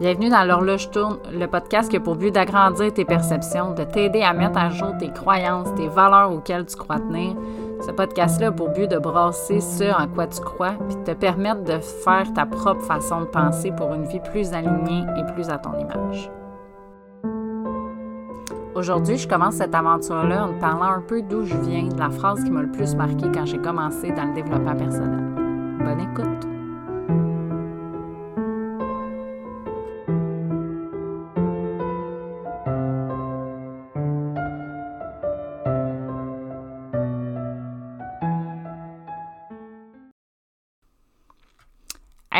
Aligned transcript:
Bienvenue 0.00 0.30
dans 0.30 0.44
l'horloge 0.44 0.90
tourne, 0.90 1.18
le 1.30 1.46
podcast 1.46 1.90
qui 1.90 1.96
a 1.96 2.00
pour 2.00 2.16
but 2.16 2.32
d'agrandir 2.32 2.92
tes 2.92 3.04
perceptions, 3.04 3.72
de 3.74 3.84
t'aider 3.84 4.22
à 4.22 4.32
mettre 4.32 4.58
à 4.58 4.70
jour 4.70 4.96
tes 4.98 5.12
croyances, 5.12 5.72
tes 5.74 5.86
valeurs 5.86 6.32
auxquelles 6.32 6.66
tu 6.66 6.76
crois 6.76 6.98
tenir. 6.98 7.36
Ce 7.86 7.90
podcast-là 7.90 8.48
a 8.48 8.52
pour 8.52 8.70
but 8.70 8.90
de 8.90 8.98
brasser 8.98 9.60
ce 9.60 9.84
en 9.84 10.08
quoi 10.08 10.26
tu 10.26 10.40
crois, 10.40 10.74
puis 10.88 10.96
de 10.96 11.02
te 11.02 11.12
permettre 11.12 11.62
de 11.64 11.78
faire 11.78 12.32
ta 12.32 12.46
propre 12.46 12.82
façon 12.82 13.20
de 13.20 13.26
penser 13.26 13.70
pour 13.70 13.92
une 13.92 14.06
vie 14.06 14.20
plus 14.20 14.52
alignée 14.52 15.04
et 15.18 15.32
plus 15.34 15.50
à 15.50 15.58
ton 15.58 15.78
image. 15.78 16.30
Aujourd'hui, 18.74 19.18
je 19.18 19.28
commence 19.28 19.56
cette 19.56 19.74
aventure-là 19.74 20.46
en 20.46 20.54
te 20.54 20.60
parlant 20.60 20.92
un 20.96 21.02
peu 21.02 21.20
d'où 21.20 21.44
je 21.44 21.56
viens, 21.58 21.88
de 21.88 21.98
la 21.98 22.10
phrase 22.10 22.42
qui 22.42 22.50
m'a 22.50 22.62
le 22.62 22.72
plus 22.72 22.94
marqué 22.94 23.26
quand 23.32 23.44
j'ai 23.44 23.58
commencé 23.58 24.10
dans 24.10 24.24
le 24.24 24.34
développement 24.34 24.74
personnel. 24.74 25.22
Bonne 25.84 26.00
écoute! 26.00 26.51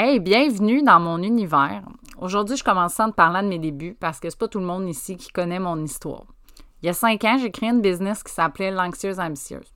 Hey, 0.05 0.19
bienvenue 0.19 0.83
dans 0.83 0.99
mon 0.99 1.23
univers. 1.23 1.85
Aujourd'hui, 2.19 2.57
je 2.57 2.65
commence 2.65 2.99
à 2.99 3.07
te 3.07 3.15
parler 3.15 3.41
de 3.41 3.47
mes 3.47 3.61
débuts 3.61 3.95
parce 4.01 4.19
que 4.19 4.29
c'est 4.29 4.37
pas 4.37 4.49
tout 4.49 4.59
le 4.59 4.67
monde 4.67 4.89
ici 4.89 5.17
qui 5.17 5.31
connaît 5.31 5.61
mon 5.61 5.81
histoire. 5.81 6.25
Il 6.83 6.87
y 6.87 6.89
a 6.89 6.93
cinq 6.93 7.23
ans, 7.23 7.39
j'ai 7.39 7.53
créé 7.53 7.71
une 7.71 7.83
business 7.83 8.25
qui 8.25 8.33
s'appelait 8.33 8.73
L'Anxieuse 8.73 9.21
Ambitieuse. 9.21 9.73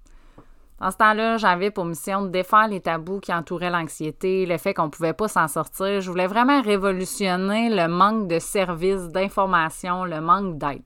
Dans 0.80 0.90
ce 0.90 0.96
temps-là, 0.96 1.36
j'avais 1.36 1.70
pour 1.70 1.84
mission 1.84 2.22
de 2.22 2.30
défaire 2.30 2.66
les 2.66 2.80
tabous 2.80 3.20
qui 3.20 3.32
entouraient 3.32 3.70
l'anxiété, 3.70 4.46
le 4.46 4.58
fait 4.58 4.74
qu'on 4.74 4.86
ne 4.86 4.90
pouvait 4.90 5.12
pas 5.12 5.28
s'en 5.28 5.46
sortir. 5.46 6.00
Je 6.00 6.10
voulais 6.10 6.26
vraiment 6.26 6.60
révolutionner 6.60 7.70
le 7.70 7.86
manque 7.86 8.26
de 8.26 8.40
services, 8.40 9.06
d'informations, 9.10 10.04
le 10.04 10.20
manque 10.20 10.58
d'aide. 10.58 10.82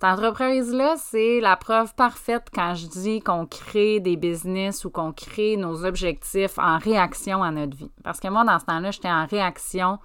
Cette 0.00 0.10
entreprise-là, 0.10 0.94
c'est 0.96 1.40
la 1.40 1.56
preuve 1.56 1.92
parfaite 1.96 2.50
quand 2.54 2.76
je 2.76 2.86
dis 2.86 3.20
qu'on 3.20 3.46
crée 3.46 3.98
des 3.98 4.16
business 4.16 4.84
ou 4.84 4.90
qu'on 4.90 5.12
crée 5.12 5.56
nos 5.56 5.84
objectifs 5.84 6.56
en 6.56 6.78
réaction 6.78 7.42
à 7.42 7.50
notre 7.50 7.76
vie. 7.76 7.90
Parce 8.04 8.20
que 8.20 8.28
moi, 8.28 8.44
dans 8.44 8.60
ce 8.60 8.64
temps-là, 8.66 8.92
j'étais 8.92 9.10
en 9.10 9.26
réaction 9.26 9.98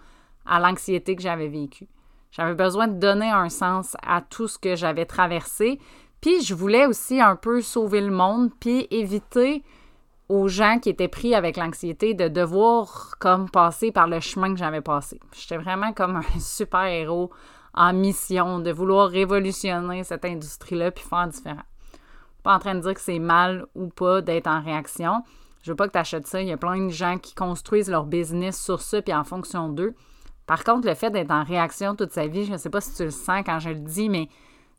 à 0.47 0.59
l'anxiété 0.59 1.15
que 1.15 1.21
j'avais 1.21 1.47
vécue. 1.47 1.87
J'avais 2.31 2.55
besoin 2.55 2.87
de 2.87 2.97
donner 2.97 3.29
un 3.29 3.49
sens 3.49 3.95
à 4.01 4.21
tout 4.21 4.47
ce 4.47 4.57
que 4.57 4.75
j'avais 4.75 5.05
traversé. 5.05 5.77
Puis 6.21 6.41
je 6.41 6.55
voulais 6.55 6.87
aussi 6.87 7.21
un 7.21 7.35
peu 7.35 7.61
sauver 7.61 8.01
le 8.01 8.09
monde, 8.09 8.49
puis 8.59 8.87
éviter 8.89 9.61
aux 10.33 10.47
gens 10.47 10.79
qui 10.79 10.89
étaient 10.89 11.07
pris 11.07 11.35
avec 11.35 11.57
l'anxiété 11.57 12.15
de 12.15 12.27
devoir 12.27 13.17
comme 13.19 13.51
passer 13.51 13.91
par 13.91 14.07
le 14.07 14.19
chemin 14.19 14.51
que 14.51 14.59
j'avais 14.59 14.81
passé. 14.81 15.19
J'étais 15.31 15.57
vraiment 15.57 15.93
comme 15.93 16.15
un 16.15 16.39
super 16.39 16.85
héros 16.85 17.29
en 17.75 17.93
mission 17.93 18.57
de 18.57 18.71
vouloir 18.71 19.09
révolutionner 19.09 20.03
cette 20.03 20.25
industrie-là 20.25 20.89
puis 20.89 21.03
faire 21.07 21.27
différent. 21.27 21.61
Pas 22.41 22.55
en 22.55 22.59
train 22.59 22.73
de 22.73 22.79
dire 22.79 22.95
que 22.95 23.01
c'est 23.01 23.19
mal 23.19 23.67
ou 23.75 23.89
pas 23.89 24.21
d'être 24.21 24.47
en 24.47 24.63
réaction. 24.63 25.21
Je 25.61 25.71
veux 25.71 25.75
pas 25.75 25.87
que 25.87 25.93
tu 25.93 25.99
achètes 25.99 26.25
ça. 26.25 26.41
Il 26.41 26.47
y 26.47 26.51
a 26.51 26.57
plein 26.57 26.83
de 26.83 26.89
gens 26.89 27.19
qui 27.19 27.35
construisent 27.35 27.89
leur 27.89 28.05
business 28.07 28.59
sur 28.59 28.81
ça 28.81 29.03
puis 29.03 29.13
en 29.13 29.23
fonction 29.23 29.69
d'eux. 29.69 29.93
Par 30.47 30.63
contre, 30.63 30.87
le 30.87 30.95
fait 30.95 31.11
d'être 31.11 31.31
en 31.31 31.43
réaction 31.43 31.95
toute 31.95 32.11
sa 32.11 32.25
vie, 32.25 32.45
je 32.45 32.53
ne 32.53 32.57
sais 32.57 32.71
pas 32.71 32.81
si 32.81 32.95
tu 32.95 33.03
le 33.03 33.11
sens 33.11 33.43
quand 33.45 33.59
je 33.59 33.69
le 33.69 33.79
dis, 33.79 34.09
mais 34.09 34.29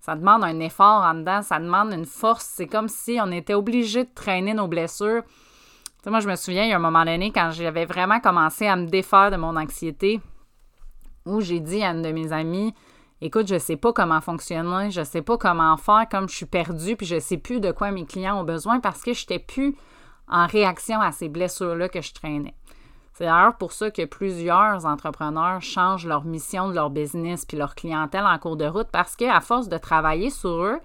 ça 0.00 0.16
demande 0.16 0.42
un 0.42 0.58
effort 0.58 1.02
en 1.04 1.14
dedans, 1.14 1.42
ça 1.42 1.60
demande 1.60 1.92
une 1.92 2.06
force. 2.06 2.44
C'est 2.44 2.66
comme 2.66 2.88
si 2.88 3.18
on 3.22 3.30
était 3.30 3.54
obligé 3.54 4.02
de 4.02 4.10
traîner 4.12 4.52
nos 4.52 4.66
blessures. 4.66 5.22
Moi, 6.10 6.20
je 6.20 6.28
me 6.28 6.36
souviens, 6.36 6.64
il 6.64 6.70
y 6.70 6.72
a 6.72 6.76
un 6.76 6.80
moment 6.80 7.04
donné, 7.04 7.32
quand 7.32 7.50
j'avais 7.52 7.86
vraiment 7.86 8.20
commencé 8.20 8.66
à 8.66 8.76
me 8.76 8.86
défaire 8.86 9.30
de 9.30 9.36
mon 9.36 9.56
anxiété, 9.56 10.20
où 11.26 11.40
j'ai 11.40 11.60
dit 11.60 11.82
à 11.82 11.90
une 11.90 12.02
de 12.02 12.12
mes 12.12 12.32
amies 12.32 12.74
Écoute, 13.20 13.46
je 13.46 13.54
ne 13.54 13.58
sais 13.58 13.76
pas 13.76 13.92
comment 13.92 14.20
fonctionner, 14.20 14.90
je 14.90 15.00
ne 15.00 15.04
sais 15.04 15.22
pas 15.22 15.38
comment 15.38 15.76
faire, 15.78 16.06
comme 16.10 16.28
je 16.28 16.36
suis 16.36 16.46
perdue, 16.46 16.96
puis 16.96 17.06
je 17.06 17.14
ne 17.14 17.20
sais 17.20 17.38
plus 17.38 17.58
de 17.58 17.72
quoi 17.72 17.90
mes 17.90 18.04
clients 18.04 18.38
ont 18.40 18.44
besoin 18.44 18.80
parce 18.80 19.02
que 19.02 19.14
je 19.14 19.22
n'étais 19.22 19.38
plus 19.38 19.76
en 20.28 20.46
réaction 20.46 21.00
à 21.00 21.10
ces 21.10 21.30
blessures-là 21.30 21.88
que 21.88 22.02
je 22.02 22.12
traînais. 22.12 22.54
C'est 23.14 23.24
d'ailleurs 23.24 23.56
pour 23.56 23.72
ça 23.72 23.90
que 23.90 24.04
plusieurs 24.04 24.84
entrepreneurs 24.84 25.62
changent 25.62 26.06
leur 26.06 26.24
mission 26.24 26.68
de 26.68 26.74
leur 26.74 26.90
business 26.90 27.46
puis 27.46 27.56
leur 27.56 27.76
clientèle 27.76 28.26
en 28.26 28.38
cours 28.38 28.56
de 28.56 28.66
route 28.66 28.88
parce 28.92 29.16
qu'à 29.16 29.40
force 29.40 29.68
de 29.68 29.78
travailler 29.78 30.30
sur 30.30 30.62
eux, 30.62 30.80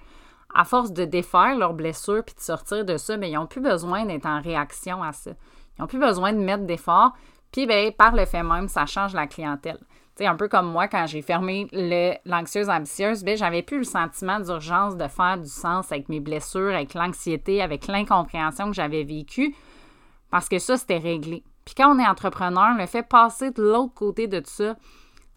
à 0.54 0.66
force 0.66 0.92
de 0.92 1.06
défaire 1.06 1.56
leurs 1.56 1.74
blessures 1.74 2.24
puis 2.26 2.36
de 2.36 2.42
sortir 2.42 2.86
de 2.86 2.98
ça, 2.98 3.18
bien, 3.18 3.30
ils 3.30 3.36
n'ont 3.36 3.48
plus 3.48 3.62
besoin 3.62 4.06
d'être 4.06 4.26
en 4.26 4.42
réaction 4.42 5.04
à 5.04 5.12
ça. 5.12 5.32
Ils 5.78 5.82
n'ont 5.82 5.88
plus 5.88 6.00
besoin 6.00 6.34
de 6.34 6.40
mettre 6.40 6.66
d'efforts. 6.66 7.14
Puis, 7.52 7.66
bien, 7.66 7.92
par 7.92 8.16
le 8.16 8.26
fait 8.26 8.44
même, 8.44 8.68
ça 8.68 8.86
change 8.86 9.14
la 9.14 9.28
clientèle 9.28 9.80
un 10.28 10.36
peu 10.36 10.48
comme 10.48 10.72
moi, 10.72 10.88
quand 10.88 11.06
j'ai 11.08 11.22
fermé 11.22 11.68
l'anxieuse 12.26 12.70
ambitieuse, 12.70 13.24
ben, 13.24 13.38
j'avais 13.38 13.62
plus 13.62 13.80
le 13.80 13.84
sentiment 13.84 14.40
d'urgence 14.40 14.98
de 14.98 15.08
faire 15.08 15.38
du 15.38 15.50
sens 15.50 15.92
avec 15.92 16.10
mes 16.10 16.20
blessures, 16.20 16.74
avec 16.74 16.94
l'anxiété, 16.94 17.62
avec 17.62 17.88
l'incompréhension 17.88 18.68
que 18.68 18.74
j'avais 18.74 19.04
vécue, 19.04 19.56
parce 20.30 20.50
que 20.50 20.60
ça, 20.60 20.78
c'était 20.78 20.98
réglé. 20.98 21.44
Puis 21.66 21.76
quand 21.76 21.96
on 21.96 22.00
est 22.00 22.08
entrepreneur, 22.08 22.76
le 22.78 22.86
fait 22.86 23.04
passer 23.04 23.52
de 23.52 23.62
l'autre 23.62 23.94
côté 23.94 24.28
de 24.28 24.40
tout 24.40 24.50
ça, 24.50 24.76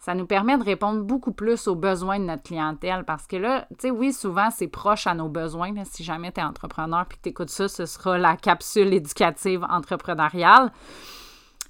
ça 0.04 0.16
nous 0.16 0.26
permet 0.26 0.58
de 0.58 0.64
répondre 0.64 1.04
beaucoup 1.04 1.30
plus 1.30 1.68
aux 1.68 1.76
besoins 1.76 2.18
de 2.18 2.24
notre 2.24 2.42
clientèle. 2.42 3.04
Parce 3.04 3.28
que 3.28 3.36
là, 3.36 3.66
tu 3.70 3.82
sais, 3.82 3.90
oui, 3.92 4.12
souvent, 4.12 4.50
c'est 4.50 4.66
proche 4.66 5.06
à 5.06 5.14
nos 5.14 5.28
besoins. 5.28 5.70
si 5.84 6.02
jamais 6.02 6.32
tu 6.32 6.40
es 6.40 6.42
entrepreneur 6.42 7.06
puis 7.06 7.18
que 7.18 7.22
tu 7.22 7.28
écoutes 7.28 7.50
ça, 7.50 7.68
ce 7.68 7.86
sera 7.86 8.18
la 8.18 8.36
capsule 8.36 8.92
éducative 8.92 9.64
entrepreneuriale. 9.70 10.72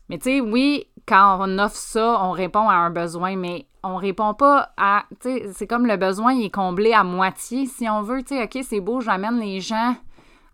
Mais 0.09 0.17
tu 0.17 0.31
sais, 0.31 0.41
oui, 0.41 0.87
quand 1.07 1.37
on 1.41 1.59
offre 1.59 1.77
ça, 1.77 2.25
on 2.25 2.31
répond 2.31 2.71
à 2.71 2.75
un 2.75 2.89
besoin, 2.89 3.37
mais 3.37 3.67
on 3.83 3.97
répond 3.97 4.33
pas 4.33 4.71
à. 4.79 5.05
Tu 5.21 5.29
sais, 5.29 5.51
c'est 5.53 5.67
comme 5.67 5.87
le 5.87 5.99
besoin 5.99 6.33
il 6.33 6.47
est 6.47 6.51
comblé 6.51 6.95
à 6.95 7.05
moitié. 7.05 7.67
Si 7.67 7.87
on 7.87 8.01
veut, 8.01 8.23
tu 8.23 8.35
sais, 8.35 8.45
OK, 8.45 8.65
c'est 8.67 8.81
beau, 8.81 9.03
j'amène 9.03 9.41
les 9.41 9.61
gens 9.61 9.95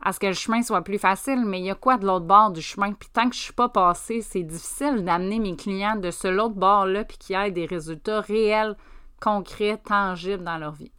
à 0.03 0.13
ce 0.13 0.21
que 0.21 0.27
le 0.27 0.33
chemin 0.33 0.63
soit 0.63 0.83
plus 0.83 0.99
facile, 0.99 1.45
mais 1.45 1.61
il 1.61 1.67
y 1.67 1.71
a 1.71 1.75
quoi 1.75 1.97
de 1.97 2.07
l'autre 2.07 2.27
bord 2.27 2.51
du 2.51 2.63
chemin? 2.63 2.93
Puis 2.93 3.09
tant 3.13 3.29
que 3.29 3.35
je 3.35 3.41
suis 3.41 3.53
pas 3.53 3.69
passée, 3.69 4.21
c'est 4.21 4.43
difficile 4.43 5.05
d'amener 5.05 5.39
mes 5.39 5.57
clients 5.57 5.97
de 5.97 6.11
ce 6.11 6.29
l'autre 6.29 6.55
bord-là, 6.55 7.05
puis 7.05 7.19
qu'ils 7.19 7.37
aient 7.37 7.51
des 7.51 7.67
résultats 7.67 8.21
réels, 8.21 8.77
concrets, 9.21 9.79
tangibles 9.79 10.45
dans 10.45 10.59
leur 10.59 10.73
vie 10.73 10.93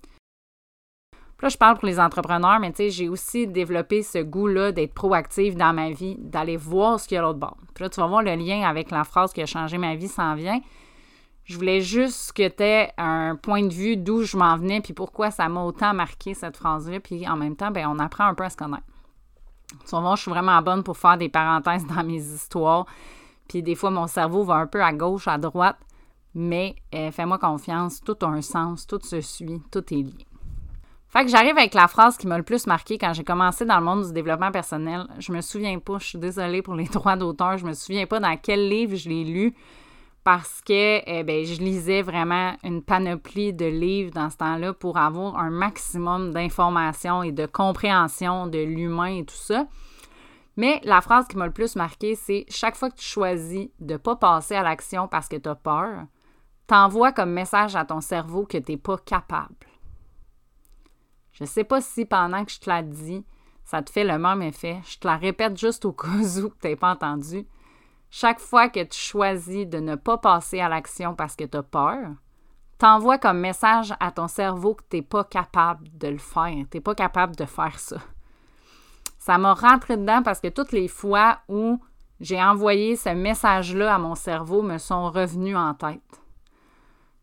là, 1.42 1.50
je 1.50 1.58
parle 1.58 1.78
pour 1.78 1.88
les 1.88 2.00
entrepreneurs, 2.00 2.60
mais 2.60 2.72
tu 2.72 2.78
sais, 2.78 2.90
j'ai 2.90 3.10
aussi 3.10 3.48
développé 3.48 4.04
ce 4.04 4.20
goût-là 4.20 4.72
d'être 4.72 4.94
proactive 4.94 5.56
dans 5.56 5.74
ma 5.74 5.92
vie, 5.92 6.16
d'aller 6.20 6.58
voir 6.58 7.00
ce 7.00 7.08
qu'il 7.08 7.16
y 7.16 7.18
a 7.18 7.22
à 7.22 7.26
l'autre 7.26 7.40
bord. 7.40 7.58
Puis 7.74 7.84
là, 7.84 7.90
tu 7.90 8.00
vas 8.00 8.08
voir 8.08 8.24
le 8.24 8.36
lien 8.36 8.68
avec 8.68 8.92
la 8.92 9.04
phrase 9.04 9.34
qui 9.34 9.42
a 9.42 9.46
changé 9.46 9.78
ma 9.78 9.96
vie 9.96 10.08
s'en 10.08 10.36
vient. 10.36 10.60
Je 11.50 11.56
voulais 11.56 11.82
juste 11.82 12.34
que 12.34 12.48
tu 12.48 12.62
aies 12.62 12.92
un 13.00 13.36
point 13.36 13.64
de 13.64 13.74
vue 13.74 13.98
d'où 13.98 14.22
je 14.22 14.38
m'en 14.38 14.56
venais, 14.56 14.82
puis 14.82 14.94
pourquoi 14.94 15.32
ça 15.32 15.50
m'a 15.50 15.64
autant 15.64 15.96
marqué 15.96 16.36
cette 16.36 16.56
phrase-là. 16.56 17.00
Puis 17.00 17.28
en 17.28 17.36
même 17.36 17.56
temps, 17.56 17.72
ben, 17.72 17.88
on 17.88 17.98
apprend 17.98 18.26
un 18.26 18.36
peu 18.36 18.44
à 18.44 18.52
se 18.52 18.56
connaître. 18.56 18.84
Voir, 19.90 20.16
je 20.16 20.22
suis 20.22 20.30
vraiment 20.30 20.62
bonne 20.62 20.84
pour 20.84 20.96
faire 20.96 21.18
des 21.18 21.28
parenthèses 21.28 21.88
dans 21.88 22.04
mes 22.04 22.22
histoires. 22.22 22.86
Puis 23.48 23.64
des 23.64 23.74
fois, 23.74 23.90
mon 23.90 24.06
cerveau 24.06 24.44
va 24.44 24.58
un 24.58 24.68
peu 24.68 24.84
à 24.84 24.94
gauche, 24.94 25.28
à 25.28 25.40
droite. 25.40 25.78
Mais 26.36 26.76
euh, 26.94 27.10
fais-moi 27.10 27.40
confiance, 27.40 28.00
tout 28.02 28.18
a 28.22 28.28
un 28.28 28.44
sens, 28.44 28.86
tout 28.86 29.00
se 29.02 29.20
suit, 29.20 29.60
tout 29.72 29.84
est 29.92 30.04
lié. 30.04 30.28
Fait 31.08 31.26
que 31.26 31.32
j'arrive 31.32 31.58
avec 31.58 31.74
la 31.74 31.88
phrase 31.88 32.16
qui 32.16 32.28
m'a 32.28 32.38
le 32.38 32.44
plus 32.44 32.68
marqué 32.68 33.00
quand 33.00 33.14
j'ai 33.14 33.24
commencé 33.24 33.66
dans 33.66 33.80
le 33.80 33.86
monde 33.86 34.06
du 34.06 34.14
développement 34.14 34.52
personnel. 34.52 35.08
Je 35.18 35.32
me 35.32 35.42
souviens 35.42 35.80
pas, 35.80 35.98
je 35.98 36.06
suis 36.06 36.20
désolée 36.20 36.62
pour 36.62 36.76
les 36.76 36.86
droits 36.90 37.16
d'auteur, 37.16 37.58
je 37.58 37.66
me 37.66 37.74
souviens 37.74 38.06
pas 38.06 38.20
dans 38.20 38.38
quel 38.38 38.70
livre 38.70 38.96
je 38.96 39.10
l'ai 39.10 39.24
lu 39.24 39.56
parce 40.24 40.62
que 40.62 41.02
eh 41.06 41.24
ben, 41.24 41.46
je 41.46 41.62
lisais 41.62 42.02
vraiment 42.02 42.56
une 42.64 42.84
panoplie 42.84 43.54
de 43.54 43.66
livres 43.66 44.12
dans 44.12 44.30
ce 44.30 44.38
temps-là 44.38 44.74
pour 44.74 44.98
avoir 44.98 45.38
un 45.38 45.50
maximum 45.50 46.32
d'informations 46.32 47.24
et 47.24 47.32
de 47.32 47.46
compréhension 47.46 48.48
de 48.48 48.60
l'humain 48.60 49.18
et 49.18 49.26
tout 49.26 49.36
ça. 49.36 49.66
Mais 50.58 50.82
la 50.84 51.02
phrase 51.02 51.28
qui 51.28 51.38
m'a 51.38 51.46
le 51.46 51.54
plus 51.54 51.76
marqué, 51.76 52.16
c'est 52.16 52.46
chaque 52.50 52.76
fois 52.76 52.90
que 52.90 52.98
tu 52.98 53.06
choisis 53.06 53.70
de 53.80 53.94
ne 53.94 53.98
pas 53.98 54.18
passer 54.18 54.56
à 54.56 54.64
l'action 54.64 55.08
parce 55.08 55.30
que 55.30 55.38
tu 55.38 55.48
as 55.48 55.56
peur, 55.56 56.04
t'envoies 56.68 57.14
comme 57.14 57.32
message 57.32 57.76
à 57.76 57.86
ton 57.86 58.02
cerveau 58.02 58.46
que 58.46 58.58
tu 58.58 58.74
n'es 58.74 58.78
pas 58.78 58.98
capable. 58.98 59.56
Je 61.32 61.46
ne 61.46 61.48
sais 61.48 61.64
pas 61.64 61.80
si 61.80 62.04
pendant 62.04 62.44
que 62.44 62.52
je 62.52 62.60
te 62.60 62.70
la 62.70 62.84
dis, 62.84 63.26
ça 63.64 63.82
te 63.82 63.90
fait 63.90 64.04
le 64.04 64.20
même 64.20 64.42
effet. 64.42 64.82
Je 64.86 64.98
te 64.98 65.08
la 65.08 65.16
répète 65.16 65.58
juste 65.58 65.86
au 65.86 65.94
cas 65.94 66.08
où 66.10 66.50
tu 66.62 66.68
n'as 66.68 66.76
pas 66.76 66.92
entendu. 66.92 67.48
Chaque 68.10 68.40
fois 68.40 68.70
que 68.70 68.84
tu 68.84 68.98
choisis 68.98 69.68
de 69.68 69.80
ne 69.80 69.96
pas 69.96 70.18
passer 70.18 70.60
à 70.60 70.70
l'action 70.70 71.14
parce 71.14 71.36
que 71.36 71.44
tu 71.44 71.58
as 71.58 71.64
peur, 71.64 72.10
t'envoies 72.80 73.20
comme 73.20 73.40
message 73.40 73.94
à 74.00 74.12
ton 74.12 74.28
cerveau 74.28 74.74
que 74.74 74.84
tu 74.90 74.98
n'es 74.98 75.02
pas 75.04 75.24
capable 75.24 75.88
de 75.98 76.08
le 76.08 76.18
faire. 76.18 76.66
Tu 76.72 76.78
n'es 76.78 76.82
pas 76.82 76.96
capable 76.96 77.36
de 77.36 77.46
faire 77.46 77.78
ça. 77.78 77.98
Ça 79.20 79.38
m'a 79.38 79.54
rentré 79.54 79.98
dedans 79.98 80.24
parce 80.24 80.40
que 80.40 80.48
toutes 80.48 80.72
les 80.72 80.88
fois 80.88 81.40
où 81.48 81.80
j'ai 82.20 82.42
envoyé 82.42 82.96
ce 82.96 83.10
message-là 83.10 83.96
à 83.96 83.98
mon 83.98 84.16
cerveau 84.16 84.62
me 84.62 84.78
sont 84.78 85.12
revenus 85.12 85.56
en 85.56 85.74
tête. 85.74 86.19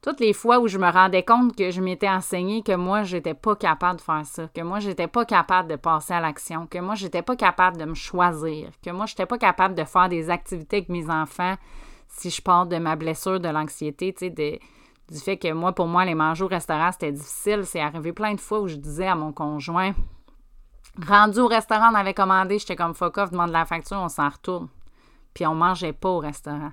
Toutes 0.07 0.21
les 0.21 0.33
fois 0.33 0.61
où 0.61 0.69
je 0.69 0.79
me 0.79 0.89
rendais 0.89 1.25
compte 1.25 1.57
que 1.57 1.73
je 1.73 1.81
m'étais 1.81 2.09
enseigné 2.09 2.63
que 2.63 2.77
moi, 2.77 3.03
j'étais 3.03 3.35
pas 3.35 3.57
capable 3.57 3.99
de 3.99 4.05
faire 4.05 4.25
ça, 4.25 4.49
que 4.55 4.61
moi, 4.61 4.79
j'étais 4.79 5.09
pas 5.09 5.25
capable 5.25 5.69
de 5.69 5.75
passer 5.75 6.13
à 6.13 6.21
l'action, 6.21 6.69
que 6.69 6.79
moi, 6.79 6.95
j'étais 6.95 7.23
pas 7.23 7.35
capable 7.35 7.77
de 7.77 7.87
me 7.87 7.95
choisir, 7.95 8.71
que 8.85 8.91
moi, 8.91 9.07
j'étais 9.07 9.27
pas 9.27 9.37
capable 9.37 9.75
de 9.75 9.83
faire 9.83 10.09
des 10.09 10.31
activités 10.31 10.77
avec 10.77 10.91
mes 10.91 11.11
enfants 11.11 11.57
si 12.07 12.31
je 12.31 12.41
parle 12.41 12.69
de 12.69 12.77
ma 12.77 12.95
blessure, 12.95 13.41
de 13.41 13.49
l'anxiété, 13.49 14.15
tu 14.15 14.31
du 14.31 15.19
fait 15.19 15.39
que 15.39 15.53
moi, 15.53 15.73
pour 15.73 15.89
moi, 15.89 16.05
les 16.05 16.15
manger 16.15 16.45
au 16.45 16.49
restaurant, 16.49 16.93
c'était 16.93 17.11
difficile. 17.11 17.65
C'est 17.65 17.81
arrivé 17.81 18.13
plein 18.13 18.35
de 18.35 18.41
fois 18.41 18.61
où 18.61 18.69
je 18.69 18.77
disais 18.77 19.09
à 19.09 19.17
mon 19.17 19.33
conjoint, 19.33 19.93
rendu 21.05 21.41
au 21.41 21.49
restaurant, 21.49 21.91
on 21.91 21.97
avait 21.97 22.15
commandé, 22.15 22.61
j'étais 22.61 22.77
comme 22.77 22.95
fuck 22.95 23.19
off, 23.19 23.33
demande 23.33 23.51
la 23.51 23.65
facture, 23.65 23.99
on 23.99 24.09
s'en 24.09 24.29
retourne. 24.29 24.69
Puis 25.35 25.45
on 25.47 25.57
mangeait 25.57 25.93
pas 25.93 26.11
au 26.11 26.19
restaurant. 26.19 26.71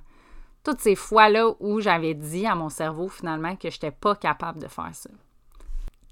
Toutes 0.64 0.80
ces 0.80 0.96
fois-là 0.96 1.52
où 1.60 1.80
j'avais 1.80 2.14
dit 2.14 2.46
à 2.46 2.56
mon 2.56 2.70
cerveau 2.70 3.10
finalement 3.10 3.56
que 3.56 3.70
je 3.70 3.76
n'étais 3.76 3.92
pas 3.92 4.16
capable 4.16 4.60
de 4.60 4.68
faire 4.68 4.90
ça 4.94 5.10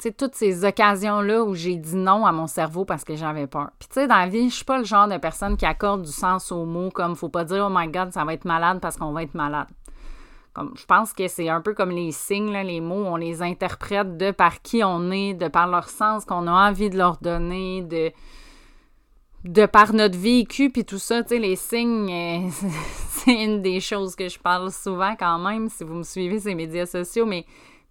sais, 0.02 0.12
toutes 0.12 0.36
ces 0.36 0.66
occasions-là 0.66 1.44
où 1.44 1.54
j'ai 1.54 1.76
dit 1.76 1.96
non 1.96 2.26
à 2.26 2.32
mon 2.32 2.48
cerveau 2.48 2.86
parce 2.86 3.04
que 3.04 3.16
j'avais 3.16 3.48
peur. 3.48 3.70
Puis, 3.80 3.88
tu 3.88 3.94
sais, 3.96 4.08
dans 4.08 4.18
la 4.18 4.28
vie, 4.28 4.50
je 4.50 4.56
suis 4.56 4.66
pas 4.66 4.78
le 4.78 4.84
genre 4.84 5.08
de 5.08 5.18
personne 5.18 5.58
qui 5.58 5.66
accorde 5.66 6.02
du 6.04 6.12
sens 6.12 6.52
aux 6.52 6.66
mots 6.66 6.90
comme 6.90 7.16
faut 7.16 7.30
pas 7.30 7.44
dire 7.44 7.68
oh 7.70 7.74
my 7.74 7.88
god, 7.88 8.12
ça 8.12 8.26
va 8.26 8.34
être 8.34 8.46
malade 8.46 8.80
parce 8.82 8.98
qu'on 8.98 9.12
va 9.12 9.24
être 9.24 9.36
malade. 9.36 9.68
Comme, 10.54 10.74
je 10.76 10.86
pense 10.86 11.14
que 11.14 11.28
c'est 11.28 11.48
un 11.48 11.62
peu 11.62 11.74
comme 11.74 11.92
les 11.92 12.12
signes, 12.12 12.52
les 12.52 12.82
mots, 12.82 13.06
on 13.06 13.16
les 13.16 13.42
interprète 13.42 14.18
de 14.18 14.32
par 14.32 14.62
qui 14.62 14.84
on 14.84 15.10
est, 15.12 15.34
de 15.34 15.48
par 15.48 15.68
leur 15.68 15.88
sens 15.88 16.26
qu'on 16.26 16.48
a 16.48 16.70
envie 16.70 16.90
de 16.90 16.98
leur 16.98 17.18
donner, 17.18 17.84
de, 17.84 18.12
de 19.44 19.66
par 19.66 19.94
notre 19.94 20.18
vécu, 20.18 20.70
puis 20.70 20.86
tout 20.86 21.00
ça, 21.00 21.24
tu 21.24 21.30
sais, 21.30 21.40
les 21.40 21.56
signes, 21.56 22.12
euh, 22.12 22.50
c'est 23.10 23.44
une 23.44 23.62
des 23.62 23.80
choses 23.80 24.16
que 24.16 24.30
je 24.30 24.40
parle 24.40 24.72
souvent 24.72 25.16
quand 25.18 25.40
même, 25.40 25.70
si 25.70 25.84
vous 25.84 25.96
me 25.96 26.04
suivez 26.04 26.40
les 26.40 26.56
médias 26.56 26.86
sociaux, 26.86 27.26
mais 27.26 27.46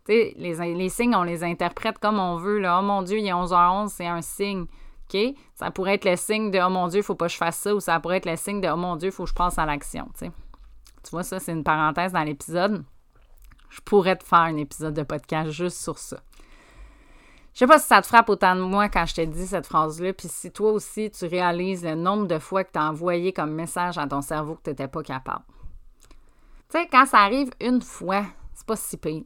les, 0.09 0.35
les, 0.75 0.89
signes, 0.89 1.15
on 1.15 1.23
les 1.23 1.45
interprète 1.45 1.99
comme 1.99 2.19
on 2.19 2.37
veut. 2.37 2.59
Là. 2.59 2.81
Oh 2.81 2.83
mon 2.83 3.03
Dieu, 3.03 3.19
il 3.19 3.27
est 3.27 3.33
11h11, 3.33 3.89
c'est 3.89 4.07
un 4.07 4.23
signe. 4.23 4.67
OK? 5.13 5.19
Ça 5.55 5.71
pourrait 5.71 5.95
être 5.95 6.05
le 6.05 6.17
signe 6.17 6.51
de 6.51 6.59
Oh 6.65 6.71
mon 6.71 6.89
Dieu, 6.89 7.01
il 7.01 7.03
faut 7.03 7.15
pas 7.15 7.27
que 7.27 7.33
je 7.33 7.37
fasse 7.37 7.59
ça, 7.59 7.75
ou 7.75 7.81
ça 7.81 7.99
pourrait 8.01 8.19
être 8.19 8.31
le 8.31 8.37
signe 8.37 8.61
de 8.61 8.69
Oh 8.69 8.77
mon 8.77 8.97
Dieu, 8.97 9.09
il 9.09 9.13
faut 9.13 9.25
que 9.25 9.31
je 9.31 9.35
passe 9.35 9.59
à 9.59 9.67
l'action. 9.67 10.09
Tu 10.19 10.31
vois, 11.11 11.23
ça, 11.23 11.39
c'est 11.39 11.53
une 11.53 11.65
parenthèse 11.65 12.13
dans 12.13 12.23
l'épisode. 12.23 12.85
Je 13.69 13.81
pourrais 13.81 14.17
te 14.17 14.25
faire 14.25 14.41
un 14.41 14.57
épisode 14.57 14.95
de 14.95 15.03
podcast 15.03 15.51
juste 15.51 15.81
sur 15.81 15.99
ça. 15.99 16.19
Je 17.53 17.59
sais 17.59 17.67
pas 17.67 17.79
si 17.79 17.87
ça 17.87 18.01
te 18.01 18.07
frappe 18.07 18.29
autant 18.29 18.55
de 18.55 18.61
moi 18.61 18.89
quand 18.89 19.07
je 19.07 19.15
t'ai 19.15 19.27
dit 19.27 19.47
cette 19.47 19.67
phrase-là, 19.67 20.13
puis 20.13 20.29
si 20.29 20.51
toi 20.51 20.73
aussi 20.73 21.11
tu 21.11 21.27
réalises 21.27 21.85
le 21.85 21.95
nombre 21.95 22.27
de 22.27 22.39
fois 22.39 22.65
que 22.65 22.73
tu 22.73 22.79
as 22.79 22.89
envoyé 22.89 23.33
comme 23.33 23.53
message 23.53 23.99
à 23.99 24.07
ton 24.07 24.23
cerveau 24.23 24.55
que 24.55 24.63
tu 24.65 24.71
n'étais 24.71 24.89
pas 24.89 25.03
capable. 25.03 25.45
Tu 26.71 26.79
sais, 26.79 26.87
quand 26.87 27.07
ça 27.07 27.19
arrive 27.19 27.51
une 27.61 27.83
fois, 27.83 28.25
c'est 28.55 28.67
pas 28.67 28.77
si 28.77 28.97
pire. 28.97 29.25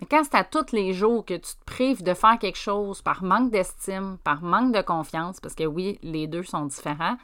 Mais 0.00 0.06
quand 0.10 0.22
c'est 0.24 0.36
à 0.36 0.44
tous 0.44 0.72
les 0.72 0.92
jours 0.92 1.24
que 1.24 1.34
tu 1.34 1.54
te 1.54 1.64
prives 1.64 2.02
de 2.02 2.14
faire 2.14 2.38
quelque 2.38 2.58
chose 2.58 3.02
par 3.02 3.22
manque 3.22 3.50
d'estime, 3.50 4.18
par 4.24 4.42
manque 4.42 4.74
de 4.74 4.82
confiance, 4.82 5.40
parce 5.40 5.54
que 5.54 5.64
oui, 5.64 5.98
les 6.02 6.26
deux 6.26 6.42
sont 6.42 6.66
différents, 6.66 7.16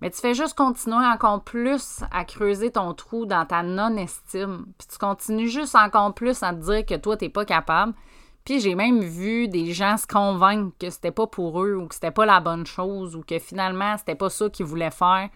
mais 0.00 0.10
tu 0.10 0.20
fais 0.20 0.34
juste 0.34 0.54
continuer 0.56 1.06
encore 1.06 1.44
plus 1.44 2.00
à 2.10 2.24
creuser 2.24 2.72
ton 2.72 2.92
trou 2.92 3.24
dans 3.24 3.46
ta 3.46 3.62
non-estime. 3.62 4.66
Puis 4.76 4.88
tu 4.90 4.98
continues 4.98 5.48
juste 5.48 5.76
encore 5.76 6.12
plus 6.12 6.42
à 6.42 6.52
te 6.52 6.60
dire 6.60 6.84
que 6.84 6.96
toi, 6.96 7.16
tu 7.16 7.24
n'es 7.24 7.30
pas 7.30 7.44
capable. 7.44 7.94
Puis 8.44 8.60
j'ai 8.60 8.74
même 8.74 9.00
vu 9.00 9.46
des 9.48 9.72
gens 9.72 9.96
se 9.96 10.06
convaincre 10.06 10.76
que 10.78 10.90
c'était 10.90 11.12
pas 11.12 11.26
pour 11.26 11.62
eux 11.62 11.76
ou 11.76 11.86
que 11.86 11.94
c'était 11.94 12.10
pas 12.10 12.26
la 12.26 12.40
bonne 12.40 12.66
chose 12.66 13.14
ou 13.14 13.22
que 13.22 13.38
finalement, 13.38 13.96
c'était 13.98 14.16
pas 14.16 14.30
ça 14.30 14.50
qu'ils 14.50 14.66
voulaient 14.66 14.90
faire 14.90 15.28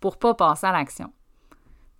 pour 0.00 0.18
pas 0.18 0.34
passer 0.34 0.66
à 0.66 0.72
l'action. 0.72 1.12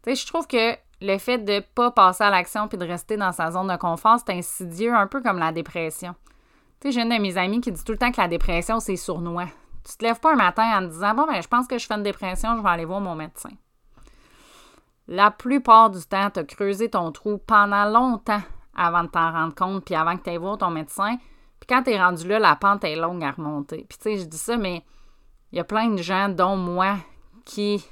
Tu 0.03 0.11
sais, 0.11 0.17
je 0.17 0.27
trouve 0.27 0.47
que 0.47 0.77
le 1.01 1.19
fait 1.19 1.39
de 1.39 1.63
pas 1.75 1.91
passer 1.91 2.25
à 2.25 2.31
l'action 2.31 2.67
puis 2.67 2.79
de 2.79 2.87
rester 2.87 3.17
dans 3.17 3.33
sa 3.33 3.51
zone 3.51 3.69
de 3.69 3.77
confort, 3.77 4.19
c'est 4.25 4.33
insidieux, 4.33 4.95
un 4.95 5.07
peu 5.07 5.21
comme 5.23 5.39
la 5.39 5.53
dépression. 5.53 6.15
Tu 6.81 6.89
sais, 6.89 6.93
j'ai 6.93 7.03
une 7.03 7.15
de 7.15 7.21
mes 7.21 7.37
amies 7.37 7.61
qui 7.61 7.73
dit 7.73 7.85
tout 7.85 7.93
le 7.93 7.99
temps 7.99 8.11
que 8.11 8.21
la 8.21 8.29
dépression, 8.29 8.81
c'est 8.81 8.97
sournois. 8.97 9.49
Tu 9.85 9.97
te 9.97 10.05
lèves 10.05 10.21
pas 10.21 10.33
un 10.33 10.37
matin 10.37 10.79
en 10.79 10.83
disant 10.83 11.15
Bon, 11.15 11.27
ben, 11.27 11.43
je 11.43 11.49
pense 11.49 11.67
que 11.67 11.79
je 11.79 11.87
fais 11.87 11.95
une 11.95 12.03
dépression, 12.03 12.57
je 12.57 12.63
vais 12.63 12.69
aller 12.69 12.85
voir 12.85 13.01
mon 13.01 13.15
médecin. 13.15 13.51
La 15.09 15.31
plupart 15.31 15.91
du 15.91 16.03
temps, 16.05 16.31
tu 16.31 16.41
as 16.41 16.45
creusé 16.45 16.91
ton 16.91 17.11
trou 17.13 17.39
pendant 17.39 17.87
longtemps 17.87 18.43
avant 18.79 19.05
de 19.05 19.09
t'en 19.09 19.33
rendre 19.33 19.55
compte, 19.55 19.85
puis 19.85 19.95
avant 19.95 20.17
que 20.17 20.23
tu 20.23 20.31
ailles 20.31 20.39
voir 20.39 20.59
ton 20.59 20.71
médecin. 20.71 21.17
Puis 21.61 21.67
quand 21.69 21.83
tu 21.83 21.91
es 21.91 22.01
rendu 22.01 22.27
là, 22.29 22.39
la 22.39 22.57
pente 22.57 22.85
est 22.85 22.97
longue 22.97 23.25
à 23.25 23.33
remonter. 23.33 23.85
Puis 23.89 23.99
tu 23.99 24.05
sais, 24.05 24.19
je 24.19 24.25
dis 24.25 24.39
ça, 24.39 24.57
mais 24.57 24.85
il 25.53 25.59
y 25.59 25.61
a 25.61 25.65
plein 25.65 25.89
de 25.89 26.01
gens, 26.01 26.29
dont 26.29 26.57
moi, 26.57 26.97
qui 27.45 27.85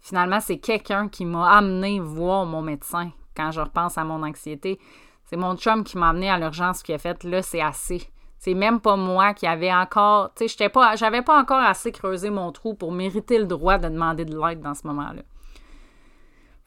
Finalement, 0.00 0.40
c'est 0.40 0.58
quelqu'un 0.58 1.08
qui 1.08 1.24
m'a 1.24 1.50
amené 1.50 2.00
voir 2.00 2.46
mon 2.46 2.62
médecin 2.62 3.10
quand 3.36 3.50
je 3.50 3.60
repense 3.60 3.98
à 3.98 4.04
mon 4.04 4.22
anxiété. 4.22 4.78
C'est 5.24 5.36
mon 5.36 5.56
chum 5.56 5.84
qui 5.84 5.98
m'a 5.98 6.08
amené 6.08 6.30
à 6.30 6.38
l'urgence 6.38 6.82
qui 6.82 6.92
a 6.92 6.98
fait 6.98 7.24
là, 7.24 7.42
c'est 7.42 7.60
assez. 7.60 8.08
C'est 8.38 8.54
même 8.54 8.80
pas 8.80 8.96
moi 8.96 9.34
qui 9.34 9.46
avait 9.46 9.72
encore, 9.72 10.32
tu 10.34 10.44
sais, 10.44 10.48
j'étais 10.48 10.68
pas, 10.68 10.96
j'avais 10.96 11.22
pas 11.22 11.38
encore 11.38 11.60
assez 11.60 11.92
creusé 11.92 12.30
mon 12.30 12.52
trou 12.52 12.74
pour 12.74 12.92
mériter 12.92 13.38
le 13.38 13.46
droit 13.46 13.78
de 13.78 13.88
demander 13.88 14.24
de 14.24 14.38
l'aide 14.38 14.60
dans 14.60 14.74
ce 14.74 14.86
moment-là. 14.86 15.22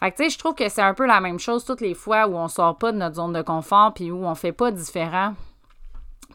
Fait 0.02 0.12
que, 0.12 0.18
tu 0.18 0.24
sais, 0.24 0.30
je 0.32 0.40
trouve 0.40 0.56
que 0.56 0.68
c'est 0.68 0.82
un 0.82 0.96
peu 0.96 1.06
la 1.06 1.22
même 1.22 1.38
chose 1.38 1.64
toutes 1.64 1.82
les 1.82 1.94
fois 1.94 2.28
où 2.28 2.36
on 2.36 2.48
sort 2.48 2.78
pas 2.78 2.92
de 2.92 2.98
notre 2.98 3.18
zone 3.18 3.34
de 3.34 3.42
confort 3.42 3.94
puis 3.94 4.10
où 4.10 4.26
on 4.26 4.34
fait 4.34 4.52
pas 4.52 4.72
différent 4.72 5.36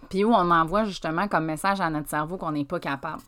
puis 0.09 0.25
où 0.25 0.33
on 0.33 0.51
envoie 0.51 0.85
justement 0.85 1.27
comme 1.27 1.47
message 1.47 1.81
à 1.81 1.91
notre 1.91 2.09
cerveau 2.09 2.37
qu'on 2.37 2.53
n'est 2.53 2.65
pas 2.65 2.79
capable. 2.79 3.23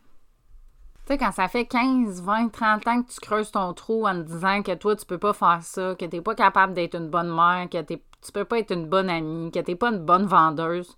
Tu 1.05 1.13
sais, 1.13 1.17
quand 1.17 1.31
ça 1.31 1.47
fait 1.47 1.65
15, 1.65 2.21
20, 2.21 2.49
30 2.49 2.87
ans 2.87 3.01
que 3.01 3.11
tu 3.11 3.19
creuses 3.19 3.51
ton 3.51 3.73
trou 3.73 4.07
en 4.07 4.13
te 4.13 4.27
disant 4.27 4.61
que 4.61 4.73
toi, 4.75 4.95
tu 4.95 5.05
peux 5.05 5.17
pas 5.17 5.33
faire 5.33 5.59
ça, 5.61 5.95
que 5.95 6.05
t'es 6.05 6.21
pas 6.21 6.35
capable 6.35 6.73
d'être 6.73 6.95
une 6.95 7.09
bonne 7.09 7.33
mère, 7.33 7.67
que 7.69 7.81
t'es, 7.81 8.01
tu 8.23 8.31
peux 8.31 8.45
pas 8.45 8.59
être 8.59 8.71
une 8.71 8.87
bonne 8.87 9.09
amie, 9.09 9.51
que 9.51 9.59
t'es 9.59 9.75
pas 9.75 9.89
une 9.89 10.05
bonne 10.05 10.25
vendeuse. 10.25 10.95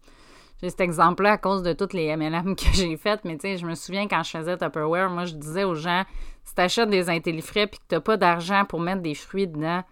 J'ai 0.62 0.70
cet 0.70 0.82
exemple-là 0.82 1.34
à 1.34 1.38
cause 1.38 1.64
de 1.64 1.74
toutes 1.74 1.94
les 1.94 2.16
MLM 2.16 2.56
que 2.58 2.66
j'ai 2.74 2.96
faites, 2.98 3.26
mais 3.26 3.38
tu 3.38 3.42
sais, 3.42 3.58
je 3.58 3.66
me 3.66 3.76
souviens 3.76 4.08
quand 4.08 4.24
je 4.24 4.32
faisais 4.32 4.58
Tupperware, 4.58 5.10
moi, 5.10 5.26
je 5.26 5.34
disais 5.34 5.64
aux 5.64 5.76
gens, 5.76 6.04
si 6.44 6.56
t'achètes 6.56 6.90
des 6.90 7.10
intellifrais 7.10 7.68
puis 7.68 7.80
que 7.80 7.86
t'as 7.88 8.00
pas 8.00 8.18
d'argent 8.18 8.66
pour 8.66 8.80
mettre 8.80 9.02
des 9.02 9.16
fruits 9.16 9.48
dedans, 9.48 9.84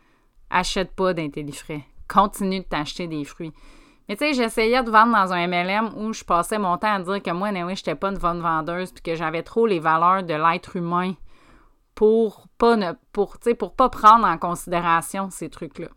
achète 0.49 0.91
pas 0.91 1.13
d'intellifrais. 1.13 1.83
Continue 2.07 2.59
de 2.59 2.65
t'acheter 2.65 3.07
des 3.07 3.23
fruits. 3.23 3.53
Mais 4.07 4.15
tu 4.15 4.25
sais, 4.25 4.33
j'essayais 4.33 4.81
de 4.81 4.89
vendre 4.89 5.13
dans 5.13 5.33
un 5.33 5.47
MLM 5.47 5.91
où 5.95 6.13
je 6.13 6.23
passais 6.23 6.57
mon 6.57 6.77
temps 6.77 6.95
à 6.95 6.99
dire 6.99 7.21
que 7.21 7.31
moi, 7.31 7.51
je 7.51 7.75
j'étais 7.75 7.95
pas 7.95 8.09
une 8.09 8.17
bonne 8.17 8.39
vendeuse 8.39 8.91
puis 8.91 9.03
que 9.03 9.15
j'avais 9.15 9.43
trop 9.43 9.67
les 9.67 9.79
valeurs 9.79 10.23
de 10.23 10.33
l'être 10.33 10.75
humain 10.75 11.13
pour 11.93 12.47
pas 12.57 12.75
ne, 12.75 12.93
pour, 13.11 13.37
pour 13.57 13.75
pas 13.75 13.89
prendre 13.89 14.25
en 14.25 14.37
considération 14.37 15.29
ces 15.29 15.49
trucs-là. 15.49 15.89